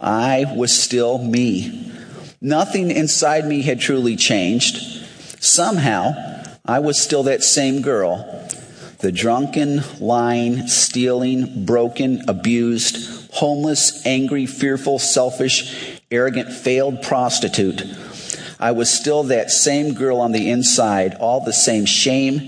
I 0.00 0.52
was 0.56 0.76
still 0.76 1.18
me. 1.18 1.92
Nothing 2.40 2.90
inside 2.90 3.46
me 3.46 3.62
had 3.62 3.80
truly 3.80 4.16
changed. 4.16 5.06
Somehow, 5.40 6.14
I 6.66 6.80
was 6.80 7.00
still 7.00 7.22
that 7.24 7.44
same 7.44 7.80
girl. 7.80 8.48
The 8.98 9.12
drunken, 9.12 9.82
lying, 10.00 10.66
stealing, 10.66 11.64
broken, 11.64 12.28
abused, 12.28 13.30
homeless, 13.34 14.04
angry, 14.04 14.46
fearful, 14.46 14.98
selfish, 14.98 15.99
arrogant, 16.10 16.52
failed 16.52 17.02
prostitute. 17.02 17.82
I 18.58 18.72
was 18.72 18.90
still 18.90 19.22
that 19.24 19.50
same 19.50 19.94
girl 19.94 20.20
on 20.20 20.32
the 20.32 20.50
inside, 20.50 21.14
all 21.14 21.44
the 21.44 21.52
same 21.52 21.86
shame, 21.86 22.38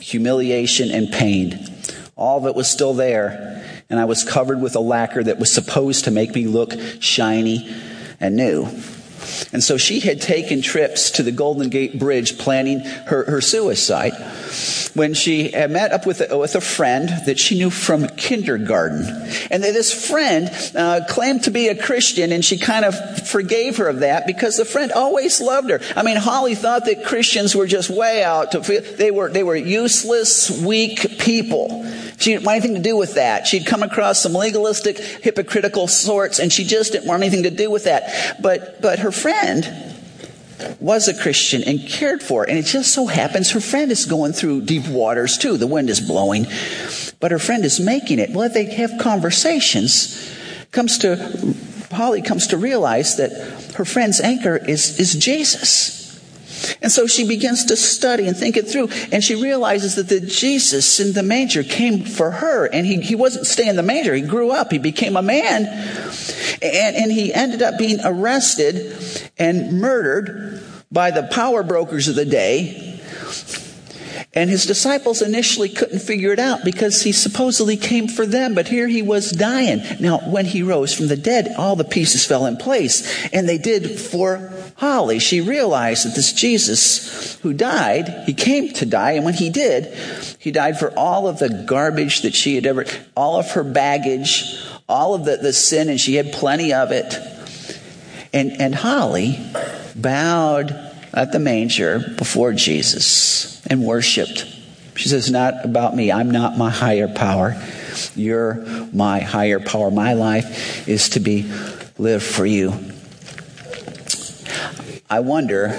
humiliation, 0.00 0.90
and 0.90 1.12
pain. 1.12 1.68
All 2.16 2.38
of 2.38 2.46
it 2.46 2.54
was 2.54 2.68
still 2.68 2.94
there, 2.94 3.64
and 3.88 4.00
I 4.00 4.04
was 4.04 4.24
covered 4.24 4.60
with 4.60 4.74
a 4.74 4.80
lacquer 4.80 5.22
that 5.22 5.38
was 5.38 5.52
supposed 5.52 6.04
to 6.04 6.10
make 6.10 6.34
me 6.34 6.46
look 6.46 6.72
shiny 7.00 7.72
and 8.18 8.36
new. 8.36 8.68
And 9.52 9.62
so 9.62 9.76
she 9.76 10.00
had 10.00 10.20
taken 10.20 10.62
trips 10.62 11.10
to 11.12 11.22
the 11.22 11.32
Golden 11.32 11.68
Gate 11.68 11.98
Bridge 11.98 12.38
planning 12.38 12.80
her, 12.80 13.24
her 13.24 13.40
suicide 13.40 14.12
when 14.94 15.14
she 15.14 15.50
met 15.52 15.92
up 15.92 16.06
with 16.06 16.20
a, 16.30 16.36
with 16.36 16.54
a 16.54 16.60
friend 16.60 17.08
that 17.26 17.38
she 17.38 17.56
knew 17.56 17.70
from 17.70 18.06
kindergarten. 18.08 19.04
And 19.50 19.62
this 19.62 20.08
friend 20.08 20.50
uh, 20.74 21.02
claimed 21.08 21.44
to 21.44 21.50
be 21.50 21.68
a 21.68 21.80
Christian, 21.80 22.32
and 22.32 22.44
she 22.44 22.58
kind 22.58 22.84
of 22.84 23.28
forgave 23.28 23.76
her 23.76 23.88
of 23.88 24.00
that 24.00 24.26
because 24.26 24.56
the 24.56 24.64
friend 24.64 24.92
always 24.92 25.40
loved 25.40 25.70
her. 25.70 25.80
I 25.96 26.02
mean, 26.02 26.16
Holly 26.16 26.54
thought 26.54 26.86
that 26.86 27.04
Christians 27.04 27.54
were 27.54 27.66
just 27.66 27.90
way 27.90 28.22
out. 28.22 28.52
To, 28.52 28.58
they 28.60 29.10
were 29.10 29.30
they 29.30 29.42
were 29.42 29.56
useless, 29.56 30.50
weak 30.50 31.18
people. 31.18 31.86
She 32.18 32.32
didn't 32.32 32.44
want 32.44 32.56
anything 32.56 32.76
to 32.76 32.82
do 32.82 32.96
with 32.96 33.14
that. 33.14 33.46
She'd 33.46 33.64
come 33.64 33.82
across 33.82 34.22
some 34.22 34.34
legalistic, 34.34 34.98
hypocritical 34.98 35.88
sorts, 35.88 36.38
and 36.38 36.52
she 36.52 36.64
just 36.64 36.92
didn't 36.92 37.08
want 37.08 37.22
anything 37.22 37.44
to 37.44 37.50
do 37.50 37.70
with 37.70 37.84
that. 37.84 38.36
But, 38.42 38.82
but 38.82 38.98
her 38.98 39.10
friend 39.20 39.90
was 40.80 41.08
a 41.08 41.14
Christian 41.14 41.62
and 41.64 41.86
cared 41.88 42.22
for 42.22 42.44
And 42.44 42.58
it 42.58 42.66
just 42.66 42.92
so 42.92 43.06
happens 43.06 43.50
her 43.52 43.60
friend 43.60 43.90
is 43.90 44.06
going 44.06 44.32
through 44.32 44.62
deep 44.62 44.86
waters 44.88 45.38
too. 45.38 45.56
The 45.56 45.66
wind 45.66 45.90
is 45.90 46.00
blowing, 46.00 46.46
but 47.18 47.30
her 47.30 47.38
friend 47.38 47.64
is 47.64 47.80
making 47.80 48.18
it. 48.18 48.30
Well, 48.30 48.48
they 48.48 48.64
have 48.74 48.92
conversations. 49.00 50.34
Comes 50.70 50.98
to, 50.98 51.54
Holly 51.90 52.22
comes 52.22 52.46
to 52.48 52.56
realize 52.56 53.16
that 53.16 53.32
her 53.74 53.84
friend's 53.84 54.20
anchor 54.20 54.56
is, 54.56 54.98
is 55.00 55.14
Jesus. 55.14 55.99
And 56.82 56.90
so 56.90 57.06
she 57.06 57.26
begins 57.26 57.64
to 57.66 57.76
study 57.76 58.26
and 58.26 58.36
think 58.36 58.56
it 58.56 58.68
through. 58.68 58.88
And 59.12 59.22
she 59.22 59.40
realizes 59.40 59.94
that 59.96 60.08
the 60.08 60.20
Jesus 60.20 61.00
in 61.00 61.12
the 61.12 61.22
manger 61.22 61.62
came 61.62 62.04
for 62.04 62.30
her. 62.30 62.66
And 62.66 62.86
he, 62.86 63.00
he 63.00 63.14
wasn't 63.14 63.46
staying 63.46 63.70
in 63.70 63.76
the 63.76 63.82
manger. 63.82 64.14
He 64.14 64.22
grew 64.22 64.50
up. 64.50 64.70
He 64.70 64.78
became 64.78 65.16
a 65.16 65.22
man. 65.22 65.66
And, 66.62 66.96
and 66.96 67.12
he 67.12 67.32
ended 67.32 67.62
up 67.62 67.78
being 67.78 67.98
arrested 68.04 68.96
and 69.38 69.80
murdered 69.80 70.62
by 70.92 71.10
the 71.10 71.24
power 71.24 71.62
brokers 71.62 72.08
of 72.08 72.16
the 72.16 72.24
day 72.24 72.90
and 74.32 74.48
his 74.48 74.64
disciples 74.64 75.22
initially 75.22 75.68
couldn't 75.68 75.98
figure 75.98 76.32
it 76.32 76.38
out 76.38 76.64
because 76.64 77.02
he 77.02 77.10
supposedly 77.10 77.76
came 77.76 78.06
for 78.06 78.24
them, 78.24 78.54
but 78.54 78.68
here 78.68 78.86
he 78.86 79.02
was 79.02 79.32
dying. 79.32 79.82
Now, 79.98 80.18
when 80.18 80.46
he 80.46 80.62
rose 80.62 80.94
from 80.94 81.08
the 81.08 81.16
dead, 81.16 81.52
all 81.58 81.74
the 81.74 81.84
pieces 81.84 82.24
fell 82.24 82.46
in 82.46 82.56
place, 82.56 83.28
and 83.32 83.48
they 83.48 83.58
did 83.58 83.98
for 83.98 84.52
Holly. 84.80 85.18
She 85.18 85.42
realized 85.42 86.06
that 86.06 86.14
this 86.14 86.32
Jesus 86.32 87.38
who 87.40 87.52
died, 87.52 88.24
he 88.24 88.32
came 88.32 88.72
to 88.72 88.86
die, 88.86 89.12
and 89.12 89.26
when 89.26 89.34
he 89.34 89.50
did, 89.50 89.94
he 90.38 90.50
died 90.50 90.78
for 90.78 90.90
all 90.98 91.28
of 91.28 91.38
the 91.38 91.50
garbage 91.50 92.22
that 92.22 92.34
she 92.34 92.54
had 92.54 92.64
ever, 92.64 92.86
all 93.14 93.38
of 93.38 93.50
her 93.50 93.62
baggage, 93.62 94.58
all 94.88 95.12
of 95.12 95.26
the, 95.26 95.36
the 95.36 95.52
sin, 95.52 95.90
and 95.90 96.00
she 96.00 96.14
had 96.14 96.32
plenty 96.32 96.72
of 96.72 96.92
it. 96.92 97.14
And, 98.32 98.52
and 98.52 98.74
Holly 98.74 99.38
bowed 99.94 100.70
at 101.12 101.30
the 101.32 101.40
manger 101.40 101.98
before 102.16 102.54
Jesus 102.54 103.62
and 103.66 103.84
worshiped. 103.84 104.46
She 104.96 105.10
says, 105.10 105.30
Not 105.30 105.62
about 105.62 105.94
me. 105.94 106.10
I'm 106.10 106.30
not 106.30 106.56
my 106.56 106.70
higher 106.70 107.08
power. 107.08 107.62
You're 108.16 108.54
my 108.94 109.20
higher 109.20 109.60
power. 109.60 109.90
My 109.90 110.14
life 110.14 110.88
is 110.88 111.10
to 111.10 111.20
be 111.20 111.52
lived 111.98 112.24
for 112.24 112.46
you. 112.46 112.89
I 115.12 115.18
wonder 115.18 115.70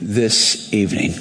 this 0.00 0.74
evening 0.74 1.12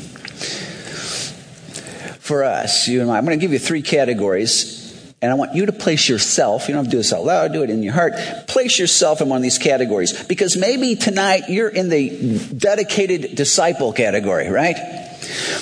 for 2.17 2.43
us, 2.43 2.87
you 2.87 3.01
and 3.01 3.11
I, 3.11 3.19
I'm 3.19 3.25
going 3.25 3.39
to 3.39 3.41
give 3.41 3.53
you 3.53 3.59
three 3.59 3.83
categories 3.83 5.13
and 5.21 5.31
I 5.31 5.35
want 5.35 5.53
you 5.53 5.67
to 5.67 5.71
place 5.71 6.09
yourself, 6.09 6.67
you 6.67 6.73
don't 6.73 6.85
have 6.85 6.91
to 6.91 6.91
do 6.91 6.97
this 6.97 7.13
out 7.13 7.23
loud, 7.23 7.53
do 7.53 7.61
it 7.61 7.69
in 7.69 7.83
your 7.83 7.93
heart. 7.93 8.13
Place 8.47 8.79
yourself 8.79 9.21
in 9.21 9.29
one 9.29 9.37
of 9.37 9.43
these 9.43 9.59
categories. 9.59 10.23
Because 10.23 10.57
maybe 10.57 10.95
tonight 10.95 11.49
you're 11.49 11.69
in 11.69 11.89
the 11.89 12.39
dedicated 12.57 13.35
disciple 13.35 13.93
category, 13.93 14.49
right? 14.49 14.77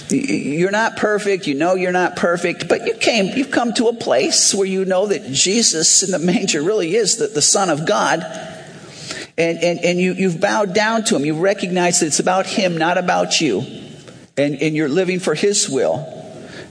You're 0.09 0.71
not 0.71 0.95
perfect, 0.95 1.47
you 1.47 1.55
know 1.55 1.75
you're 1.75 1.91
not 1.91 2.15
perfect, 2.15 2.69
but 2.69 2.85
you 2.85 2.93
came, 2.93 3.35
you've 3.35 3.51
come 3.51 3.73
to 3.73 3.87
a 3.89 3.93
place 3.93 4.55
where 4.55 4.67
you 4.67 4.85
know 4.85 5.07
that 5.07 5.33
Jesus 5.33 6.01
in 6.01 6.11
the 6.11 6.19
manger 6.19 6.61
really 6.61 6.95
is 6.95 7.17
the, 7.17 7.27
the 7.27 7.41
Son 7.41 7.69
of 7.69 7.85
God. 7.85 8.23
And, 9.37 9.59
and, 9.59 9.79
and 9.79 9.99
you, 9.99 10.13
you've 10.13 10.41
bowed 10.41 10.73
down 10.73 11.03
to 11.05 11.15
him. 11.15 11.23
You 11.23 11.39
recognize 11.39 11.99
that 11.99 12.07
it's 12.07 12.19
about 12.19 12.47
him, 12.47 12.77
not 12.77 12.97
about 12.97 13.39
you. 13.39 13.59
And, 14.35 14.55
and 14.55 14.75
you're 14.75 14.89
living 14.89 15.19
for 15.19 15.35
his 15.35 15.69
will. 15.69 16.13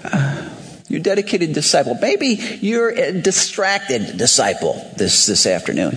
You're 0.89 1.01
dedicated 1.01 1.53
disciple. 1.53 1.99
Maybe 2.01 2.39
you're 2.61 2.91
a 2.91 3.21
distracted 3.21 4.17
disciple 4.19 4.75
this, 4.97 5.27
this 5.27 5.45
afternoon. 5.45 5.97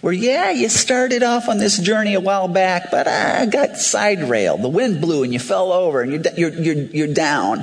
Where, 0.00 0.12
yeah, 0.12 0.50
you 0.50 0.68
started 0.68 1.22
off 1.22 1.48
on 1.48 1.58
this 1.58 1.78
journey 1.78 2.14
a 2.14 2.20
while 2.20 2.48
back, 2.48 2.90
but 2.90 3.06
I 3.06 3.46
got 3.46 3.76
side 3.76 4.28
railed. 4.28 4.60
The 4.60 4.68
wind 4.68 5.00
blew 5.00 5.22
and 5.22 5.32
you 5.32 5.38
fell 5.38 5.70
over 5.70 6.00
and 6.00 6.10
you're, 6.10 6.34
you're, 6.36 6.60
you're, 6.60 6.84
you're 6.86 7.14
down. 7.14 7.60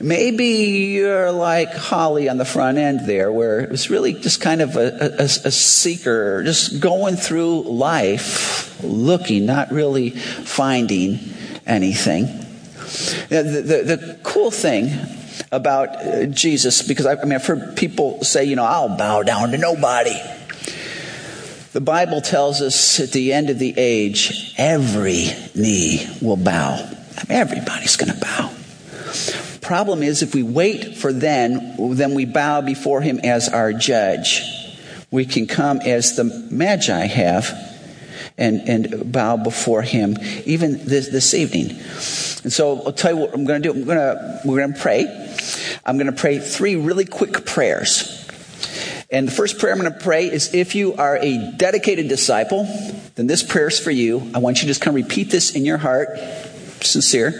Maybe 0.00 0.46
you're 0.94 1.32
like 1.32 1.72
Holly 1.72 2.28
on 2.28 2.36
the 2.36 2.44
front 2.44 2.78
end 2.78 3.06
there, 3.06 3.32
where 3.32 3.60
it 3.60 3.70
was 3.70 3.90
really 3.90 4.12
just 4.12 4.40
kind 4.40 4.60
of 4.60 4.76
a, 4.76 5.14
a, 5.18 5.24
a 5.24 5.50
seeker, 5.50 6.42
just 6.44 6.80
going 6.80 7.16
through 7.16 7.62
life, 7.62 8.82
looking, 8.82 9.46
not 9.46 9.72
really 9.72 10.10
finding 10.10 11.18
anything. 11.66 12.26
The, 13.28 13.42
the, 13.42 13.96
the 13.96 14.18
cool 14.22 14.50
thing 14.50 14.90
about 15.50 15.96
uh, 15.96 16.26
Jesus, 16.26 16.82
because 16.82 17.06
I, 17.06 17.14
I 17.14 17.24
mean, 17.24 17.32
I've 17.32 17.46
heard 17.46 17.76
people 17.76 18.22
say, 18.22 18.44
you 18.44 18.56
know, 18.56 18.64
I'll 18.64 18.96
bow 18.96 19.22
down 19.22 19.50
to 19.52 19.58
nobody. 19.58 20.14
The 21.72 21.80
Bible 21.80 22.20
tells 22.20 22.60
us 22.60 23.00
at 23.00 23.10
the 23.10 23.32
end 23.32 23.50
of 23.50 23.58
the 23.58 23.74
age, 23.76 24.54
every 24.56 25.26
knee 25.54 26.06
will 26.22 26.36
bow. 26.36 26.74
I 26.74 27.24
mean, 27.28 27.38
everybody's 27.38 27.96
going 27.96 28.12
to 28.12 28.20
bow. 28.20 28.50
Problem 29.64 30.02
is, 30.02 30.22
if 30.22 30.34
we 30.34 30.42
wait 30.42 30.96
for 30.96 31.12
then, 31.12 31.76
then 31.78 32.14
we 32.14 32.26
bow 32.26 32.60
before 32.60 33.00
him 33.00 33.18
as 33.24 33.48
our 33.48 33.72
judge. 33.72 34.42
We 35.10 35.24
can 35.24 35.46
come 35.46 35.80
as 35.80 36.16
the 36.16 36.24
Magi 36.24 37.06
have 37.06 37.48
and, 38.36 38.68
and 38.68 39.12
bow 39.12 39.38
before 39.38 39.82
him 39.82 40.16
even 40.44 40.84
this, 40.84 41.08
this 41.08 41.32
evening. 41.32 41.70
And 41.70 42.52
so 42.52 42.82
I'll 42.84 42.92
tell 42.92 43.12
you 43.12 43.16
what 43.16 43.32
I'm 43.32 43.46
going 43.46 43.62
to 43.62 43.72
do. 43.72 43.78
I'm 43.78 43.84
going 43.84 43.96
to, 43.96 44.40
we're 44.44 44.58
going 44.58 44.74
to 44.74 44.80
pray. 44.80 45.06
I'm 45.84 45.96
going 45.96 46.12
to 46.12 46.20
pray 46.20 46.40
three 46.40 46.76
really 46.76 47.06
quick 47.06 47.46
prayers. 47.46 48.20
And 49.10 49.28
the 49.28 49.32
first 49.32 49.58
prayer 49.58 49.72
I'm 49.72 49.80
going 49.80 49.92
to 49.92 49.98
pray 49.98 50.30
is 50.30 50.52
if 50.52 50.74
you 50.74 50.94
are 50.94 51.16
a 51.16 51.52
dedicated 51.56 52.08
disciple, 52.08 52.64
then 53.14 53.28
this 53.28 53.42
prayer 53.42 53.68
is 53.68 53.78
for 53.78 53.90
you. 53.90 54.30
I 54.34 54.38
want 54.38 54.58
you 54.58 54.62
to 54.62 54.66
just 54.66 54.80
kind 54.80 54.98
of 54.98 55.04
repeat 55.04 55.30
this 55.30 55.54
in 55.54 55.64
your 55.64 55.78
heart, 55.78 56.08
sincere. 56.86 57.30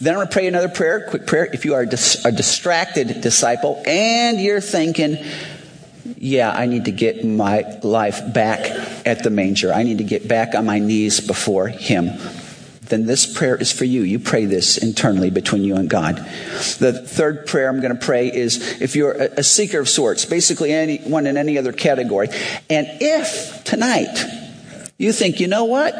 Then 0.00 0.14
I'm 0.14 0.18
going 0.18 0.26
to 0.26 0.32
pray 0.32 0.46
another 0.46 0.68
prayer, 0.68 1.06
quick 1.08 1.26
prayer. 1.26 1.48
If 1.52 1.64
you 1.64 1.74
are 1.74 1.82
a 1.82 1.86
distracted 2.32 3.20
disciple 3.20 3.82
and 3.86 4.40
you're 4.40 4.60
thinking, 4.60 5.18
yeah, 6.16 6.50
I 6.50 6.66
need 6.66 6.86
to 6.86 6.92
get 6.92 7.24
my 7.24 7.78
life 7.82 8.32
back 8.32 8.60
at 9.06 9.22
the 9.22 9.30
manger. 9.30 9.72
I 9.72 9.82
need 9.82 9.98
to 9.98 10.04
get 10.04 10.28
back 10.28 10.54
on 10.54 10.66
my 10.66 10.78
knees 10.78 11.20
before 11.20 11.68
Him. 11.68 12.10
Then 12.82 13.06
this 13.06 13.32
prayer 13.32 13.56
is 13.56 13.70
for 13.70 13.84
you. 13.84 14.02
You 14.02 14.18
pray 14.18 14.46
this 14.46 14.76
internally 14.76 15.30
between 15.30 15.62
you 15.62 15.76
and 15.76 15.88
God. 15.88 16.16
The 16.16 17.04
third 17.06 17.46
prayer 17.46 17.68
I'm 17.68 17.80
going 17.80 17.96
to 17.96 18.04
pray 18.04 18.26
is 18.34 18.80
if 18.80 18.96
you're 18.96 19.12
a 19.12 19.44
seeker 19.44 19.78
of 19.78 19.88
sorts, 19.88 20.24
basically 20.24 20.72
anyone 20.72 21.26
in 21.26 21.36
any 21.36 21.56
other 21.56 21.72
category, 21.72 22.28
and 22.68 22.88
if 23.00 23.62
tonight 23.64 24.24
you 24.98 25.12
think, 25.12 25.38
you 25.38 25.46
know 25.46 25.64
what? 25.66 25.94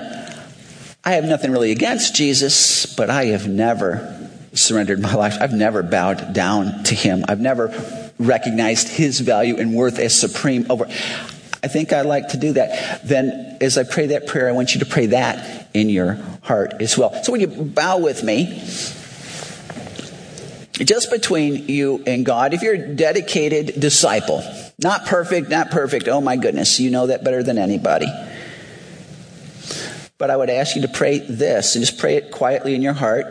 I 1.03 1.13
have 1.13 1.25
nothing 1.25 1.51
really 1.51 1.71
against 1.73 2.15
Jesus, 2.15 2.85
but 2.95 3.09
I 3.09 3.27
have 3.27 3.49
never 3.49 4.29
surrendered 4.53 5.01
my 5.01 5.15
life. 5.15 5.37
I've 5.41 5.53
never 5.53 5.83
bowed 5.83 6.35
down 6.35 6.85
to 6.85 6.95
him. 6.95 7.25
I've 7.27 7.41
never 7.41 7.69
recognized 8.19 8.89
his 8.89 9.21
value 9.21 9.57
and 9.57 9.75
worth 9.75 9.99
as 9.99 10.19
supreme 10.19 10.67
over. 10.69 10.87
I 11.63 11.69
think 11.69 11.93
I'd 11.93 12.07
like 12.07 12.29
to 12.29 12.37
do 12.37 12.53
that. 12.53 13.07
Then, 13.07 13.57
as 13.61 13.79
I 13.79 13.85
pray 13.85 14.09
that 14.09 14.27
prayer, 14.27 14.49
I 14.49 14.53
want 14.53 14.75
you 14.75 14.81
to 14.81 14.87
pray 14.87 15.07
that 15.07 15.69
in 15.73 15.89
your 15.89 16.15
heart 16.43 16.75
as 16.81 16.99
well. 16.99 17.23
So, 17.23 17.33
when 17.33 17.41
you 17.41 17.47
bow 17.47 17.99
with 17.99 18.23
me, 18.23 18.63
just 20.85 21.11
between 21.11 21.69
you 21.69 22.03
and 22.07 22.27
God, 22.27 22.53
if 22.53 22.63
you're 22.63 22.75
a 22.75 22.95
dedicated 22.95 23.81
disciple, 23.81 24.43
not 24.79 25.07
perfect, 25.07 25.49
not 25.49 25.71
perfect, 25.71 26.09
oh 26.09 26.21
my 26.21 26.37
goodness, 26.37 26.81
you 26.81 26.91
know 26.91 27.07
that 27.07 27.25
better 27.25 27.43
than 27.43 27.59
anybody. 27.59 28.07
But 30.21 30.31
I 30.31 30.37
would 30.37 30.51
ask 30.51 30.77
you 30.77 30.83
to 30.83 30.89
pray 30.89 31.19
this 31.19 31.75
and 31.75 31.85
just 31.85 31.99
pray 31.99 32.15
it 32.15 32.31
quietly 32.31 32.77
in 32.77 32.83
your 32.83 32.93
heart. 32.93 33.27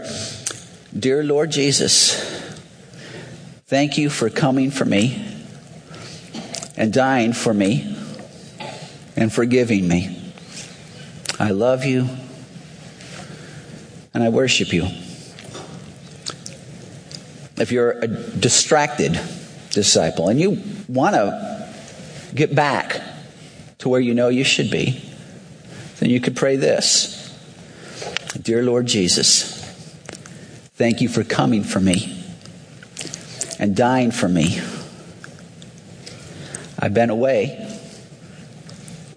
Dear 0.94 1.24
Lord 1.24 1.52
Jesus, 1.52 2.40
Thank 3.70 4.00
you 4.00 4.10
for 4.10 4.32
coming 4.32 4.72
for 4.72 4.84
me 4.84 5.24
and 6.76 6.92
dying 6.92 7.34
for 7.34 7.54
me 7.54 7.96
and 9.16 9.32
forgiving 9.32 9.88
me. 9.88 10.34
I 11.40 11.52
love 11.52 11.86
you 11.86 12.10
and 14.12 14.24
I 14.24 14.30
worship 14.30 14.74
you. 14.74 14.88
If 17.58 17.72
you're 17.72 17.92
a 17.92 18.08
distracted 18.08 19.20
disciple 19.70 20.30
and 20.30 20.40
you 20.40 20.64
want 20.88 21.14
to 21.14 21.72
get 22.34 22.56
back 22.56 23.00
to 23.78 23.90
where 23.90 24.02
you 24.02 24.16
know 24.16 24.30
you 24.30 24.44
should 24.44 24.72
be, 24.72 25.09
then 26.00 26.10
you 26.10 26.20
could 26.20 26.36
pray 26.36 26.56
this 26.56 27.18
Dear 28.42 28.64
Lord 28.64 28.86
Jesus, 28.86 29.62
thank 30.76 31.02
you 31.02 31.10
for 31.10 31.24
coming 31.24 31.64
for 31.64 31.80
me 31.80 32.24
and 33.60 33.76
dying 33.76 34.12
for 34.12 34.30
me. 34.30 34.62
I've 36.80 36.94
been 36.94 37.10
away. 37.10 37.66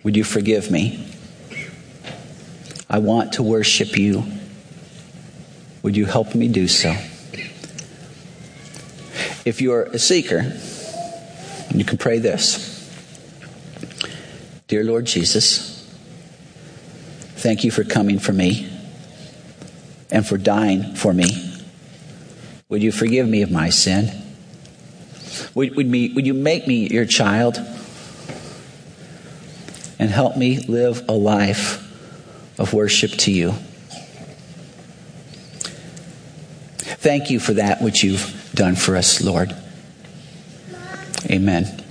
Would 0.02 0.16
you 0.16 0.24
forgive 0.24 0.70
me? 0.70 1.08
I 2.90 2.98
want 2.98 3.34
to 3.34 3.42
worship 3.42 3.96
you. 3.96 4.24
Would 5.82 5.96
you 5.96 6.06
help 6.06 6.34
me 6.34 6.48
do 6.48 6.66
so? 6.66 6.90
If 9.44 9.60
you're 9.60 9.84
a 9.84 9.98
seeker, 9.98 10.52
you 11.74 11.84
can 11.84 11.98
pray 11.98 12.18
this 12.18 12.70
Dear 14.66 14.84
Lord 14.84 15.04
Jesus, 15.04 15.71
thank 17.42 17.64
you 17.64 17.72
for 17.72 17.82
coming 17.82 18.20
for 18.20 18.32
me 18.32 18.70
and 20.12 20.24
for 20.24 20.38
dying 20.38 20.94
for 20.94 21.12
me. 21.12 21.26
Would 22.68 22.84
you 22.84 22.92
forgive 22.92 23.28
me 23.28 23.42
of 23.42 23.50
my 23.50 23.68
sin? 23.68 24.22
Would, 25.54 25.74
would, 25.74 25.88
me, 25.88 26.12
would 26.14 26.24
you 26.24 26.34
make 26.34 26.68
me 26.68 26.86
your 26.88 27.04
child 27.04 27.58
and 29.98 30.08
help 30.08 30.36
me 30.36 30.60
live 30.60 31.04
a 31.08 31.12
life 31.12 31.80
of 32.60 32.72
worship 32.72 33.10
to 33.10 33.32
you? 33.32 33.52
Thank 37.02 37.30
you 37.30 37.40
for 37.40 37.54
that 37.54 37.82
which 37.82 38.04
you've 38.04 38.52
done 38.54 38.76
for 38.76 38.96
us, 38.96 39.20
Lord. 39.20 39.52
Amen. 41.28 41.81